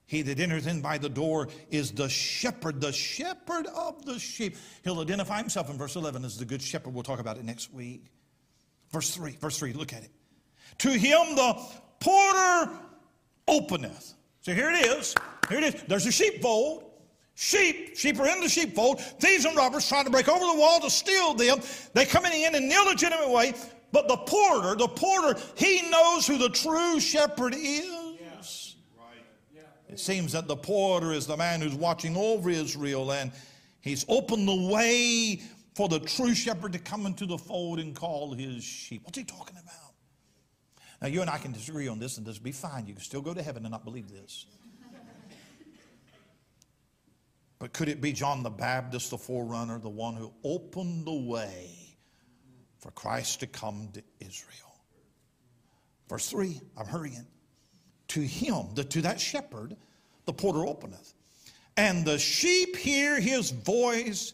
[0.08, 4.58] He that enters in by the door is the shepherd, the shepherd of the sheep.
[4.84, 6.94] He'll identify himself in verse 11 as the good shepherd.
[6.94, 8.08] We'll talk about it next week.
[8.92, 10.12] Verse 3, verse 3, look at it.
[10.80, 11.66] To him the
[12.02, 12.72] porter
[13.48, 14.16] openeth.
[14.42, 15.16] So here it is.
[15.48, 15.84] Here it is.
[15.88, 16.92] There's a sheepfold.
[17.36, 19.02] Sheep, sheep are in the sheepfold.
[19.02, 21.60] Thieves and robbers trying to break over the wall to steal them.
[21.94, 23.54] They come in in an illegitimate way.
[23.92, 28.76] But the porter, the porter, he knows who the true shepherd is.
[28.98, 29.26] Right.
[29.54, 29.62] Yeah.
[29.90, 33.32] It seems that the porter is the man who's watching over Israel and
[33.82, 35.42] he's opened the way
[35.76, 39.02] for the true shepherd to come into the fold and call his sheep.
[39.04, 39.81] What's he talking about?
[41.02, 42.86] Now, you and I can disagree on this, and this will be fine.
[42.86, 44.46] You can still go to heaven and not believe this.
[47.58, 51.70] But could it be John the Baptist, the forerunner, the one who opened the way
[52.80, 54.76] for Christ to come to Israel?
[56.10, 57.26] Verse 3, I'm hurrying
[58.10, 59.78] to him, the, to that shepherd,
[60.26, 61.14] the porter openeth.
[61.78, 64.34] And the sheep hear his voice,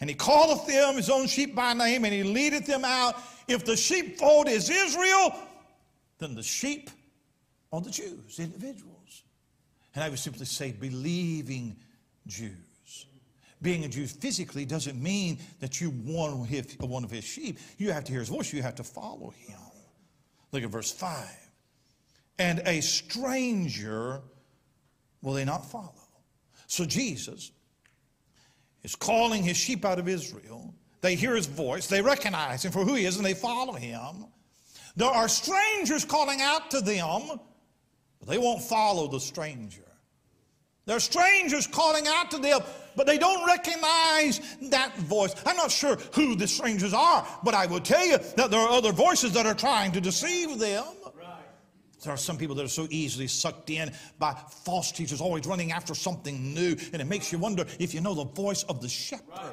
[0.00, 3.16] and he calleth them his own sheep by name, and he leadeth them out.
[3.48, 5.34] If the sheepfold is Israel,
[6.22, 6.90] then the sheep
[7.70, 9.22] or the Jews, individuals.
[9.94, 11.76] And I would simply say believing
[12.26, 13.06] Jews.
[13.60, 16.46] Being a Jew physically doesn't mean that you one
[16.80, 17.58] one of his sheep.
[17.78, 19.58] You have to hear his voice, you have to follow him.
[20.50, 21.42] Look at verse 5
[22.38, 24.20] and a stranger
[25.20, 25.94] will they not follow.
[26.66, 27.52] So Jesus
[28.82, 30.74] is calling his sheep out of Israel.
[31.02, 34.26] They hear his voice, they recognize him for who he is, and they follow him.
[34.96, 37.40] There are strangers calling out to them,
[38.18, 39.82] but they won't follow the stranger.
[40.84, 42.60] There are strangers calling out to them,
[42.96, 45.34] but they don't recognize that voice.
[45.46, 48.68] I'm not sure who the strangers are, but I will tell you that there are
[48.68, 50.84] other voices that are trying to deceive them.
[52.02, 55.70] There are some people that are so easily sucked in by false teachers, always running
[55.70, 58.88] after something new, and it makes you wonder if you know the voice of the
[58.88, 59.28] shepherd.
[59.30, 59.52] Right.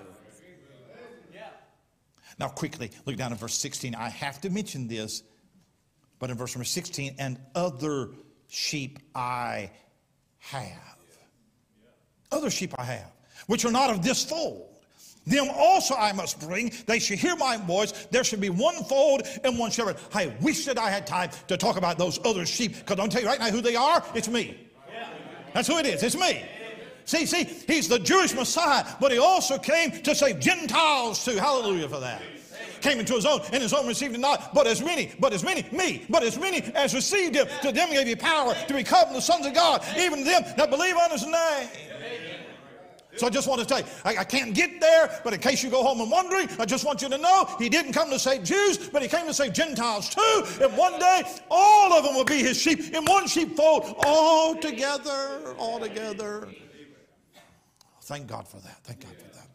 [2.40, 3.94] Now, quickly, look down at verse 16.
[3.96, 5.24] I have to mention this,
[6.20, 8.10] but in verse number 16, and other
[8.48, 9.72] sheep I
[10.40, 10.98] have.
[12.32, 13.12] Other sheep I have,
[13.48, 14.68] which are not of this fold.
[15.26, 16.72] Them also I must bring.
[16.88, 17.92] They should hear my voice.
[18.10, 19.98] There should be one fold and one shepherd.
[20.14, 23.22] I wish that I had time to talk about those other sheep because I'll tell
[23.22, 24.04] you right now who they are.
[24.16, 24.68] It's me.
[25.54, 26.04] That's who it is.
[26.04, 26.44] It's me.
[27.06, 31.38] See, see, he's the Jewish Messiah, but he also came to save Gentiles too.
[31.38, 32.22] Hallelujah for that.
[32.82, 34.54] Came into his own, and his own received him not.
[34.54, 37.90] But as many, but as many, me, but as many as received him, to them
[37.92, 41.26] gave you power to become the sons of God, even them that believe on his
[41.26, 41.70] name.
[43.18, 45.62] So I just want to tell you, I, I, can't get there, but in case
[45.62, 48.20] you go home and wondering, I just want you to know he didn't come to
[48.20, 50.44] save Jews, but he came to save Gentiles too.
[50.62, 55.54] And one day, all of them will be his sheep in one sheepfold, all together,
[55.58, 56.48] all together.
[58.04, 58.80] Thank God for that.
[58.84, 59.48] Thank God for that.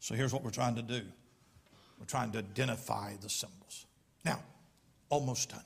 [0.00, 1.02] So here's what we're trying to do
[2.00, 3.86] we're trying to identify the symbols.
[4.24, 4.42] Now,
[5.10, 5.64] almost done.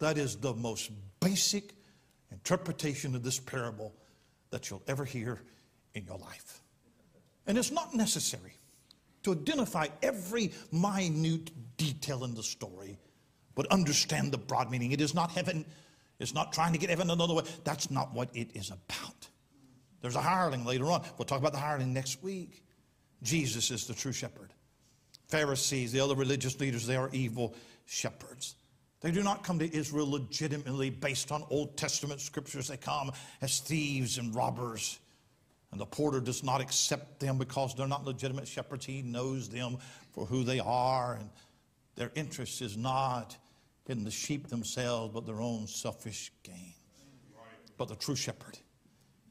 [0.00, 1.74] That is the most basic
[2.32, 3.94] interpretation of this parable
[4.50, 5.40] that you'll ever hear
[5.94, 6.60] in your life.
[7.46, 8.54] And it's not necessary
[9.22, 12.98] to identify every minute detail in the story,
[13.54, 14.90] but understand the broad meaning.
[14.90, 15.64] It is not heaven,
[16.18, 17.44] it's not trying to get heaven another way.
[17.62, 19.28] That's not what it is about.
[20.00, 21.04] There's a hireling later on.
[21.16, 22.64] We'll talk about the hireling next week.
[23.22, 24.52] Jesus is the true shepherd.
[25.32, 27.54] Pharisees, the other religious leaders, they are evil
[27.86, 28.54] shepherds.
[29.00, 32.68] They do not come to Israel legitimately based on Old Testament scriptures.
[32.68, 34.98] They come as thieves and robbers.
[35.70, 38.84] And the porter does not accept them because they're not legitimate shepherds.
[38.84, 39.78] He knows them
[40.12, 41.30] for who they are, and
[41.96, 43.34] their interest is not
[43.86, 46.74] in the sheep themselves, but their own selfish gain.
[47.78, 48.58] But the true shepherd,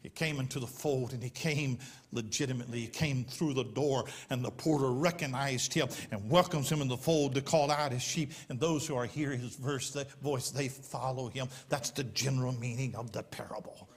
[0.02, 1.78] he came into the fold and he came
[2.12, 2.82] legitimately.
[2.82, 6.98] He came through the door, and the porter recognized him and welcomes him in the
[6.98, 8.32] fold to call out his sheep.
[8.50, 11.48] And those who are hear his verse, the voice, they follow him.
[11.70, 13.90] That's the general meaning of the parable.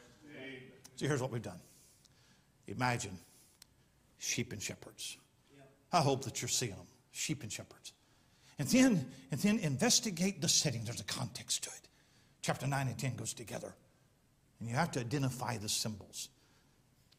[0.97, 1.61] So here's what we've done.
[2.67, 3.19] Imagine
[4.19, 5.17] sheep and shepherds.
[5.93, 7.93] I hope that you're seeing them, sheep and shepherds.
[8.59, 10.85] And then, and then investigate the setting.
[10.85, 11.89] There's a context to it.
[12.43, 13.75] Chapter 9 and 10 goes together.
[14.65, 16.31] And you have to identify the symbols.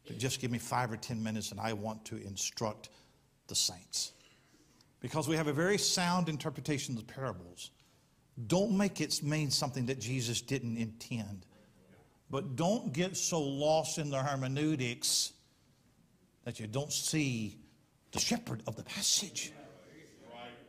[0.04, 2.88] But just give me five or 10 minutes and I want to instruct
[3.46, 4.10] the saints.
[4.98, 7.70] Because we have a very sound interpretation of the parables.
[8.48, 11.46] Don't make it mean something that Jesus didn't intend.
[12.32, 15.32] But don't get so lost in the hermeneutics
[16.42, 17.58] that you don't see
[18.10, 19.52] the shepherd of the passage.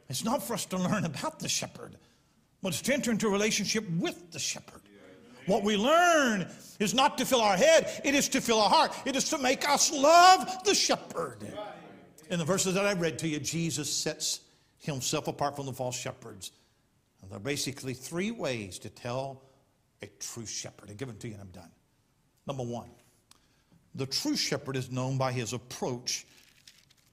[0.09, 1.95] It's not for us to learn about the shepherd,
[2.61, 4.84] but it's to enter into a relationship with the shepherd.
[5.47, 6.47] What we learn
[6.79, 8.93] is not to fill our head, it is to fill our heart.
[9.05, 11.51] It is to make us love the shepherd.
[12.29, 14.41] In the verses that I read to you, Jesus sets
[14.77, 16.51] himself apart from the false shepherds.
[17.21, 19.41] And there are basically three ways to tell
[20.01, 20.91] a true shepherd.
[20.91, 21.71] I give it to you and I'm done.
[22.45, 22.89] Number one,
[23.95, 26.25] the true shepherd is known by his approach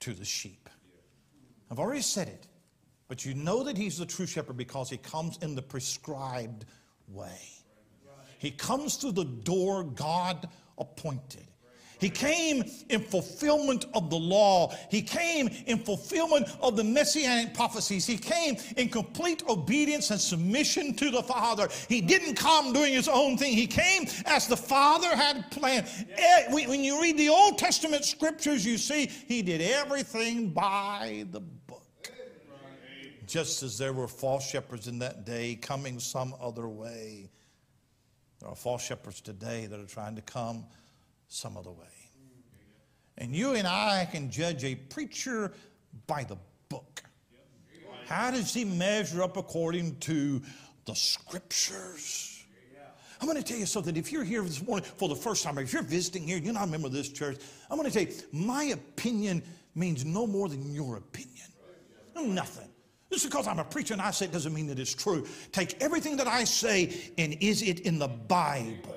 [0.01, 0.69] to the sheep.
[1.71, 2.47] I've already said it,
[3.07, 6.65] but you know that he's the true shepherd because he comes in the prescribed
[7.07, 7.39] way.
[8.39, 11.47] He comes through the door God appointed.
[11.99, 14.75] He came in fulfillment of the law.
[14.89, 18.05] He came in fulfillment of the messianic prophecies.
[18.05, 21.67] He came in complete obedience and submission to the Father.
[21.87, 23.53] He didn't come doing his own thing.
[23.53, 25.87] He came as the Father had planned.
[26.17, 31.39] Eh, when you read the Old Testament scriptures, you see he did everything by the
[31.39, 31.81] book.
[33.25, 37.29] Just as there were false shepherds in that day coming some other way,
[38.45, 40.65] there are false shepherds today that are trying to come
[41.27, 41.87] some other way.
[43.17, 45.51] And you and I can judge a preacher
[46.05, 46.37] by the
[46.69, 47.01] book.
[48.05, 50.43] How does he measure up according to
[50.85, 52.45] the scriptures?
[53.19, 53.97] I'm going to tell you something.
[53.97, 56.53] If you're here this morning for the first time, or if you're visiting here, you're
[56.53, 57.37] not a member of this church,
[57.71, 59.41] I'm going to tell you, my opinion
[59.73, 61.47] means no more than your opinion.
[62.15, 62.69] Nothing.
[63.11, 65.27] Just because I'm a preacher and I say it doesn't mean that it's true.
[65.51, 68.95] Take everything that I say and is it in the Bible?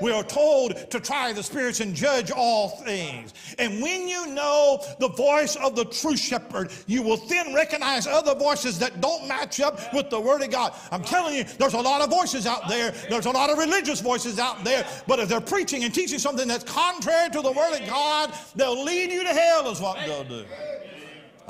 [0.00, 3.34] We are told to try the spirits and judge all things.
[3.58, 8.34] And when you know the voice of the true shepherd, you will then recognize other
[8.34, 10.74] voices that don't match up with the word of God.
[10.90, 12.92] I'm telling you, there's a lot of voices out there.
[13.10, 14.86] There's a lot of religious voices out there.
[15.06, 18.82] But if they're preaching and teaching something that's contrary to the word of God, they'll
[18.82, 20.46] lead you to hell, is what they'll do.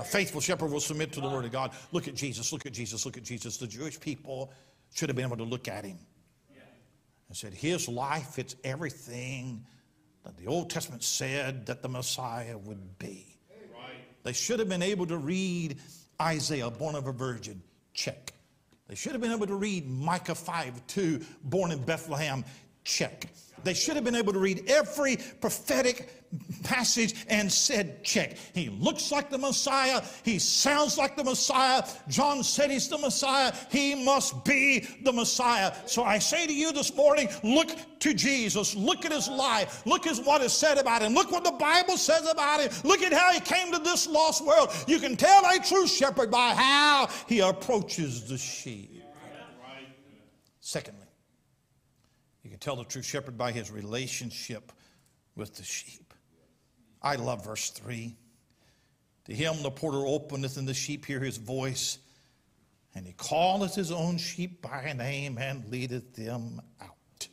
[0.01, 1.72] A faithful shepherd will submit to the word of God.
[1.92, 3.59] Look at Jesus, look at Jesus, look at Jesus.
[3.59, 4.51] The Jewish people
[4.94, 5.98] should have been able to look at him
[7.28, 9.66] and said, His life fits everything
[10.24, 13.36] that the Old Testament said that the Messiah would be.
[14.22, 15.78] They should have been able to read
[16.20, 18.32] Isaiah, born of a virgin, check.
[18.88, 22.42] They should have been able to read Micah 5 2, born in Bethlehem,
[22.84, 23.26] check.
[23.64, 26.19] They should have been able to read every prophetic
[26.62, 28.37] passage and said, check.
[28.55, 30.03] He looks like the Messiah.
[30.22, 31.83] He sounds like the Messiah.
[32.09, 33.53] John said he's the Messiah.
[33.70, 35.74] He must be the Messiah.
[35.87, 37.70] So I say to you this morning, look
[38.01, 38.76] to Jesus.
[38.76, 39.85] Look at his life.
[39.87, 41.14] Look at what is said about him.
[41.14, 42.70] Look what the Bible says about him.
[42.85, 44.70] Look at how he came to this lost world.
[44.87, 49.03] You can tell a true shepherd by how he approaches the sheep.
[50.61, 51.07] Secondly,
[52.45, 54.70] you can tell the true shepherd by his relationship
[55.35, 56.09] with the sheep.
[57.03, 58.14] I love verse 3.
[59.26, 61.98] To him the porter openeth, and the sheep hear his voice,
[62.94, 67.28] and he calleth his own sheep by name and leadeth them out.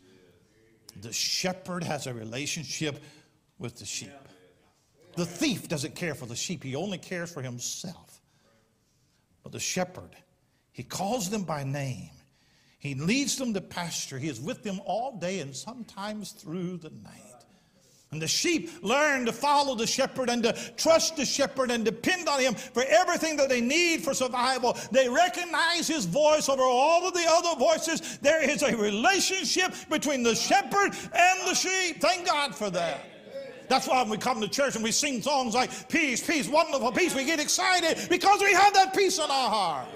[1.02, 3.02] The shepherd has a relationship
[3.60, 4.12] with the sheep.
[5.16, 8.22] The thief doesn't care for the sheep, he only cares for himself.
[9.44, 10.16] But the shepherd,
[10.72, 12.12] he calls them by name
[12.80, 14.20] he leads them to pasture.
[14.20, 17.27] He is with them all day and sometimes through the night.
[18.12, 22.30] And the sheep learn to follow the shepherd and to trust the shepherd and depend
[22.30, 24.78] on him for everything that they need for survival.
[24.92, 28.18] They recognize his voice over all of the other voices.
[28.20, 32.00] There is a relationship between the shepherd and the sheep.
[32.00, 33.06] Thank God for that.
[33.68, 36.94] That's why when we come to church and we sing songs like peace, peace, wonderful
[36.94, 39.88] peace, we get excited because we have that peace in our heart.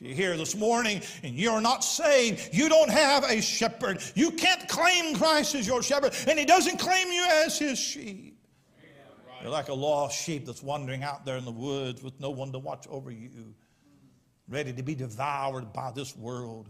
[0.00, 4.00] If you're here this morning and you're not saved, you don't have a shepherd.
[4.14, 8.38] You can't claim Christ as your shepherd, and he doesn't claim you as his sheep.
[9.42, 12.52] You're like a lost sheep that's wandering out there in the woods with no one
[12.52, 13.54] to watch over you,
[14.48, 16.68] ready to be devoured by this world.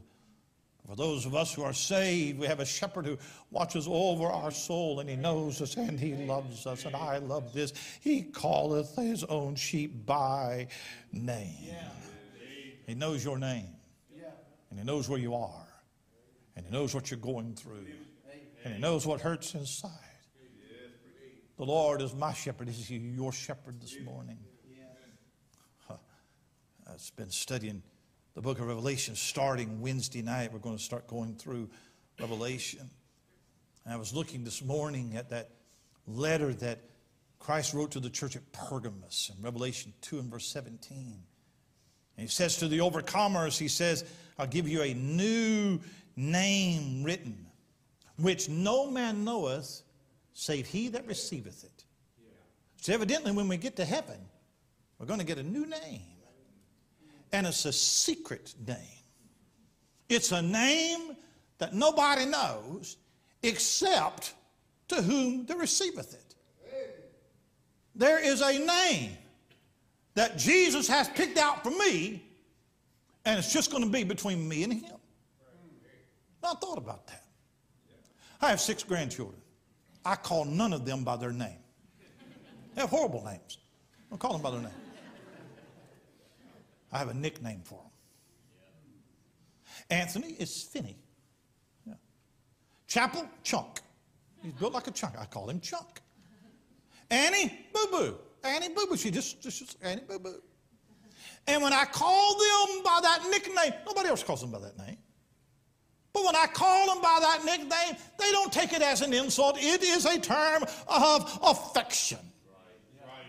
[0.86, 3.18] For those of us who are saved, we have a shepherd who
[3.50, 6.86] watches over our soul and he knows us and he loves us.
[6.86, 7.74] And I love this.
[8.00, 10.68] He calleth his own sheep by
[11.12, 11.52] name.
[11.60, 11.90] Yeah.
[12.88, 13.76] He knows your name.
[14.70, 15.68] And He knows where you are.
[16.56, 17.86] And He knows what you're going through.
[18.64, 19.90] And He knows what hurts inside.
[21.58, 22.68] The Lord is my shepherd.
[22.70, 24.38] Is He your shepherd this morning?
[26.90, 27.82] I've been studying
[28.34, 30.54] the book of Revelation starting Wednesday night.
[30.54, 31.68] We're going to start going through
[32.18, 32.88] Revelation.
[33.84, 35.50] And I was looking this morning at that
[36.06, 36.80] letter that
[37.38, 41.22] Christ wrote to the church at Pergamos in Revelation 2 and verse 17.
[42.18, 44.04] And he says to the overcomers, he says,
[44.40, 45.78] I'll give you a new
[46.16, 47.46] name written,
[48.16, 49.82] which no man knoweth
[50.32, 51.84] save he that receiveth it.
[52.80, 54.18] So evidently, when we get to heaven,
[54.98, 56.02] we're going to get a new name.
[57.30, 58.76] And it's a secret name.
[60.08, 61.16] It's a name
[61.58, 62.96] that nobody knows
[63.44, 64.34] except
[64.88, 66.34] to whom they receiveth it.
[67.94, 69.16] There is a name
[70.18, 72.24] that Jesus has picked out for me,
[73.24, 74.96] and it's just going to be between me and him.
[76.42, 77.22] I thought about that.
[78.40, 79.40] I have six grandchildren.
[80.04, 81.60] I call none of them by their name.
[82.74, 83.58] They have horrible names.
[83.60, 84.72] I don't call them by their name.
[86.90, 87.92] I have a nickname for them.
[89.88, 90.98] Anthony is Finney.
[91.86, 91.94] Yeah.
[92.88, 93.82] Chapel, Chunk.
[94.42, 95.16] He's built like a chunk.
[95.16, 96.00] I call him Chunk.
[97.08, 98.18] Annie, Boo Boo.
[98.44, 98.96] Annie Boo Boo.
[98.96, 100.40] She just, just, just Annie Boo Boo.
[101.46, 104.98] And when I call them by that nickname, nobody else calls them by that name.
[106.12, 109.56] But when I call them by that nickname, they don't take it as an insult.
[109.58, 112.18] It is a term of affection.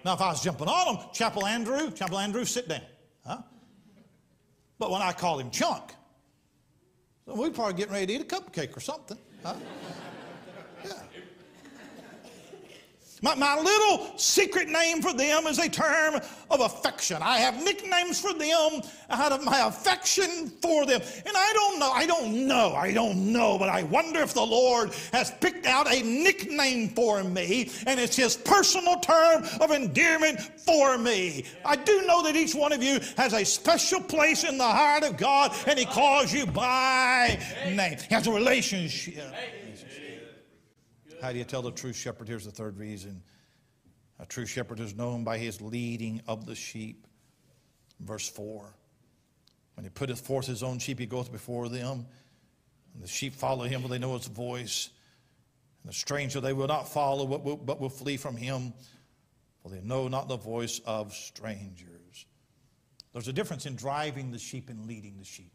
[0.04, 2.82] Now, if I was jumping on them, Chapel Andrew, Chapel Andrew, sit down.
[3.26, 3.40] Huh?
[4.78, 5.92] But when I call him Chunk,
[7.26, 9.18] so we're probably getting ready to eat a cupcake or something.
[9.44, 9.56] Huh?
[13.22, 17.18] My, my little secret name for them is a term of affection.
[17.22, 21.02] I have nicknames for them out of my affection for them.
[21.02, 24.46] And I don't know, I don't know, I don't know, but I wonder if the
[24.46, 30.40] Lord has picked out a nickname for me and it's his personal term of endearment
[30.40, 31.46] for me.
[31.66, 35.04] I do know that each one of you has a special place in the heart
[35.04, 37.98] of God and he calls you by name.
[38.08, 39.34] He has a relationship.
[41.22, 42.28] How do you tell the true shepherd?
[42.28, 43.22] Here's the third reason.
[44.20, 47.08] A true shepherd is known by his leading of the sheep.
[48.00, 48.74] Verse 4.
[49.76, 52.06] When he putteth forth his own sheep, he goeth before them.
[52.94, 54.90] And the sheep follow him, for they know his voice.
[55.84, 58.74] And the stranger they will not follow, but will, but will flee from him,
[59.62, 62.26] for they know not the voice of strangers.
[63.14, 65.52] There's a difference in driving the sheep and leading the sheep.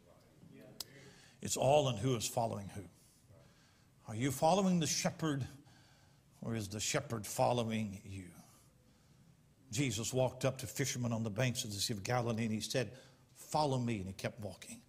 [1.41, 2.81] It's all in who is following who.
[4.07, 5.45] Are you following the shepherd
[6.41, 8.25] or is the shepherd following you?
[9.71, 12.61] Jesus walked up to fishermen on the banks of the Sea of Galilee and he
[12.61, 12.91] said,
[13.35, 13.97] Follow me.
[13.97, 14.81] And he kept walking.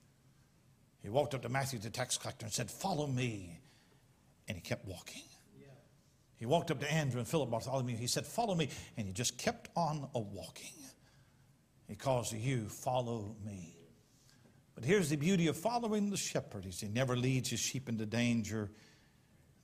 [1.02, 3.60] He walked up to Matthew, the tax collector, and said, Follow me.
[4.48, 5.22] And he kept walking.
[6.36, 7.96] He walked up to Andrew and Philip Bartholomew.
[7.96, 8.68] He said, Follow me.
[8.96, 10.74] And he just kept on a walking.
[11.88, 13.76] He calls to you, Follow me.
[14.74, 16.64] But here's the beauty of following the shepherd.
[16.64, 18.70] He never leads his sheep into danger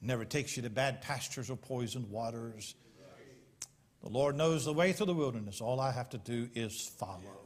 [0.02, 2.74] never takes you to bad pastures or poisoned waters.
[4.02, 5.60] The Lord knows the way through the wilderness.
[5.60, 7.42] All I have to do is follow.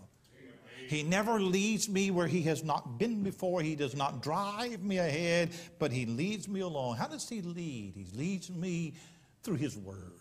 [0.88, 3.60] He never leads me where he has not been before.
[3.60, 6.96] He does not drive me ahead, but he leads me along.
[6.96, 7.94] How does he lead?
[7.94, 8.94] He leads me
[9.42, 10.12] through his word.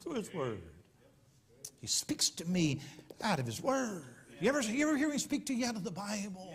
[0.00, 0.62] Through his word.
[1.80, 2.80] He speaks to me
[3.20, 4.04] out of his word.
[4.40, 6.54] You ever, you ever hear him speak to you out of the Bible?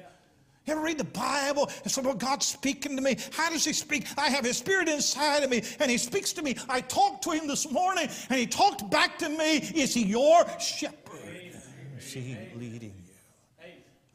[0.65, 3.17] You ever read the Bible and say, Well, God's speaking to me?
[3.31, 4.07] How does He speak?
[4.17, 6.55] I have His Spirit inside of me and He speaks to me.
[6.67, 9.57] I talked to Him this morning and He talked back to me.
[9.57, 10.95] Is He your shepherd?
[11.97, 13.13] Is He leading you?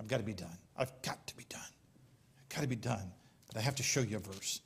[0.00, 0.56] I've got to be done.
[0.76, 1.60] I've got to be done.
[1.62, 3.12] I've got to be done.
[3.46, 4.60] But I have to show you a verse.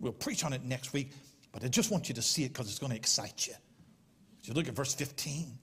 [0.00, 1.12] We'll preach on it next week,
[1.52, 3.54] but I just want you to see it because it's going to excite you.
[4.44, 5.58] you look at verse 15.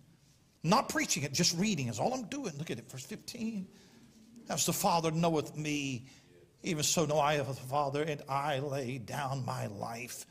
[0.63, 2.53] not preaching it, just reading is all I'm doing.
[2.57, 3.67] Look at it, verse 15.
[4.49, 6.05] As the Father knoweth me,
[6.63, 10.25] even so know I of the Father, and I lay down my life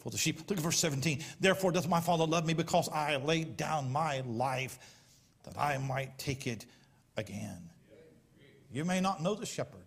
[0.00, 0.40] for the sheep.
[0.48, 1.22] Look at verse 17.
[1.40, 4.78] Therefore doth my Father love me, because I laid down my life
[5.44, 6.66] that I might take it
[7.16, 7.70] again.
[8.72, 9.86] You may not know the shepherd,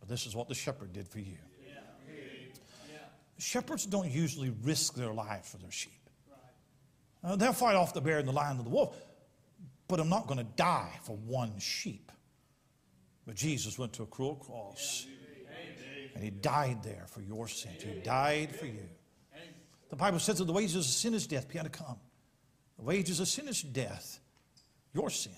[0.00, 1.36] but this is what the shepherd did for you.
[3.38, 5.92] Shepherds don't usually risk their lives for their sheep.
[7.22, 8.96] Uh, they'll fight off the bear and the lion and the wolf,
[9.86, 12.10] but I'm not going to die for one sheep.
[13.28, 15.06] But Jesus went to a cruel cross
[16.14, 17.82] and he died there for your sins.
[17.82, 18.88] He died for you.
[19.90, 21.46] The Bible says that the wages of sin is death.
[21.46, 21.98] Piano come.
[22.78, 24.18] The wages of sin is death,
[24.94, 25.34] your sin.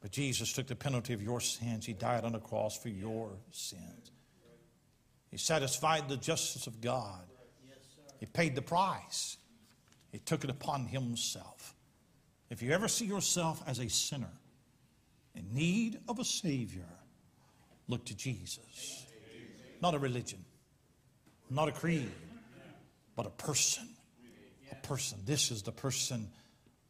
[0.00, 1.84] But Jesus took the penalty of your sins.
[1.84, 4.12] He died on the cross for your sins.
[5.32, 7.24] He satisfied the justice of God.
[8.20, 9.36] He paid the price.
[10.12, 11.74] He took it upon himself.
[12.50, 14.30] If you ever see yourself as a sinner,
[15.34, 16.88] in need of a Savior,
[17.86, 19.06] look to Jesus.
[19.80, 20.44] Not a religion,
[21.50, 22.10] not a creed,
[23.16, 23.88] but a person.
[24.70, 25.18] A person.
[25.24, 26.28] This is the person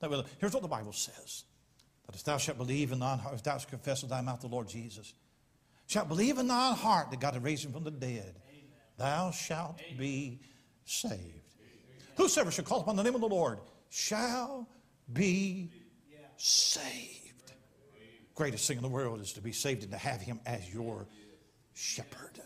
[0.00, 0.24] that will.
[0.38, 1.44] Here's what the Bible says
[2.06, 4.40] that if thou shalt believe in thine heart, if thou shalt confess with thy mouth
[4.40, 5.12] the Lord Jesus,
[5.86, 8.34] shalt believe in thine heart that God hath raised him from the dead,
[8.96, 10.40] thou shalt be
[10.84, 11.54] saved.
[12.16, 13.58] Whosoever shall call upon the name of the Lord
[13.90, 14.68] shall
[15.12, 15.70] be
[16.36, 17.17] saved
[18.38, 21.08] greatest thing in the world is to be saved and to have him as your
[21.74, 22.40] shepherd.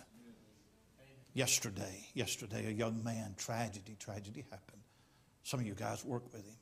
[1.34, 4.80] Yesterday, yesterday, a young man, tragedy, tragedy happened.
[5.42, 6.56] Some of you guys work with him.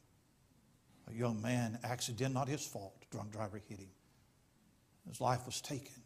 [1.11, 3.91] A young man, accident, not his fault, drunk driver hit him.
[5.09, 6.03] His life was taken.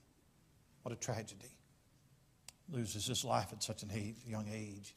[0.83, 1.57] What a tragedy.
[2.71, 4.95] Loses his life at such a young age.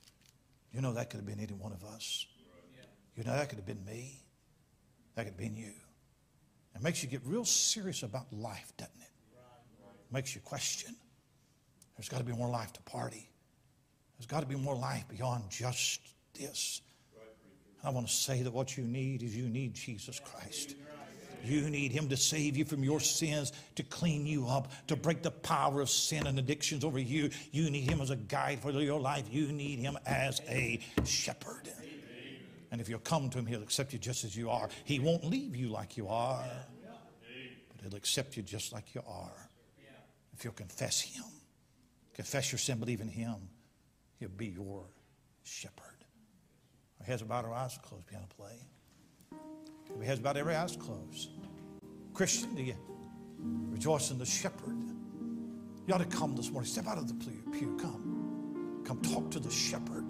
[0.74, 2.26] You know that could have been any one of us.
[3.16, 4.22] You know that could have been me.
[5.16, 5.72] That could have been you.
[6.78, 9.10] It makes you get real serious about life, doesn't it?
[10.10, 10.96] it Makes you question.
[11.98, 13.30] There's got to be more life to party.
[14.18, 16.02] There's got to be more life beyond just
[16.40, 16.82] this.
[17.84, 20.76] I want to say that what you need is you need Jesus Christ.
[21.44, 25.24] You need Him to save you from your sins, to clean you up, to break
[25.24, 27.32] the power of sin and addictions over you.
[27.52, 29.26] You need Him as a guide for your life.
[29.32, 31.70] You need Him as a shepherd.
[32.72, 34.70] And if you'll come to Him, He'll accept you just as you are.
[34.84, 36.44] He won't leave you like you are,
[37.70, 39.50] but He'll accept you just like you are.
[40.34, 41.24] If you'll confess Him,
[42.14, 43.36] confess your sin, believe in Him,
[44.20, 44.84] He'll be your
[45.44, 45.84] shepherd.
[47.00, 48.54] Our heads about our eyes closed, piano play.
[49.98, 51.30] Our heads about every eyes closed.
[52.14, 52.76] Christian, do you
[53.70, 54.76] rejoice in the shepherd?
[55.88, 56.70] You ought to come this morning.
[56.70, 57.78] Step out of the pew.
[57.80, 58.84] Come.
[58.86, 60.04] Come talk to the shepherd.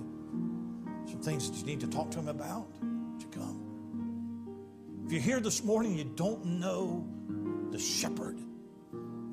[1.18, 2.68] Some things that you need to talk to him about.
[2.80, 5.02] Would you come?
[5.08, 7.08] If you're here this morning, you don't know
[7.72, 8.40] the shepherd.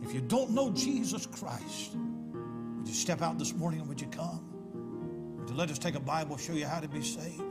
[0.02, 4.06] If you don't know Jesus Christ, would you step out this morning and would you
[4.06, 5.36] come?
[5.38, 7.42] Would you let us take a Bible, show you how to be saved?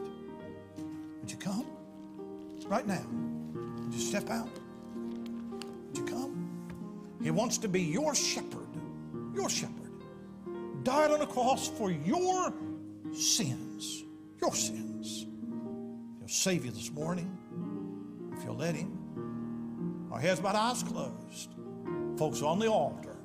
[1.22, 1.68] Would you come?
[2.66, 3.06] Right now.
[3.84, 4.50] Would you step out?
[4.96, 6.50] Would you come?
[7.22, 8.68] He wants to be your shepherd.
[9.36, 9.92] Your shepherd.
[10.82, 12.52] Died on a cross for your
[13.14, 14.06] sins.
[14.44, 15.26] Your sins.
[16.20, 17.32] He'll save you this morning
[18.38, 20.10] if you'll let Him.
[20.12, 21.54] Our heads bowed, eyes closed.
[22.18, 23.16] Folks on the altar.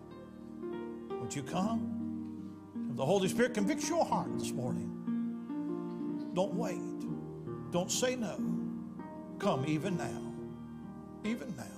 [1.20, 2.86] Would you come?
[2.88, 7.00] If the Holy Spirit convicts your heart this morning, don't wait.
[7.72, 8.38] Don't say no.
[9.40, 10.32] Come even now.
[11.28, 11.77] Even now.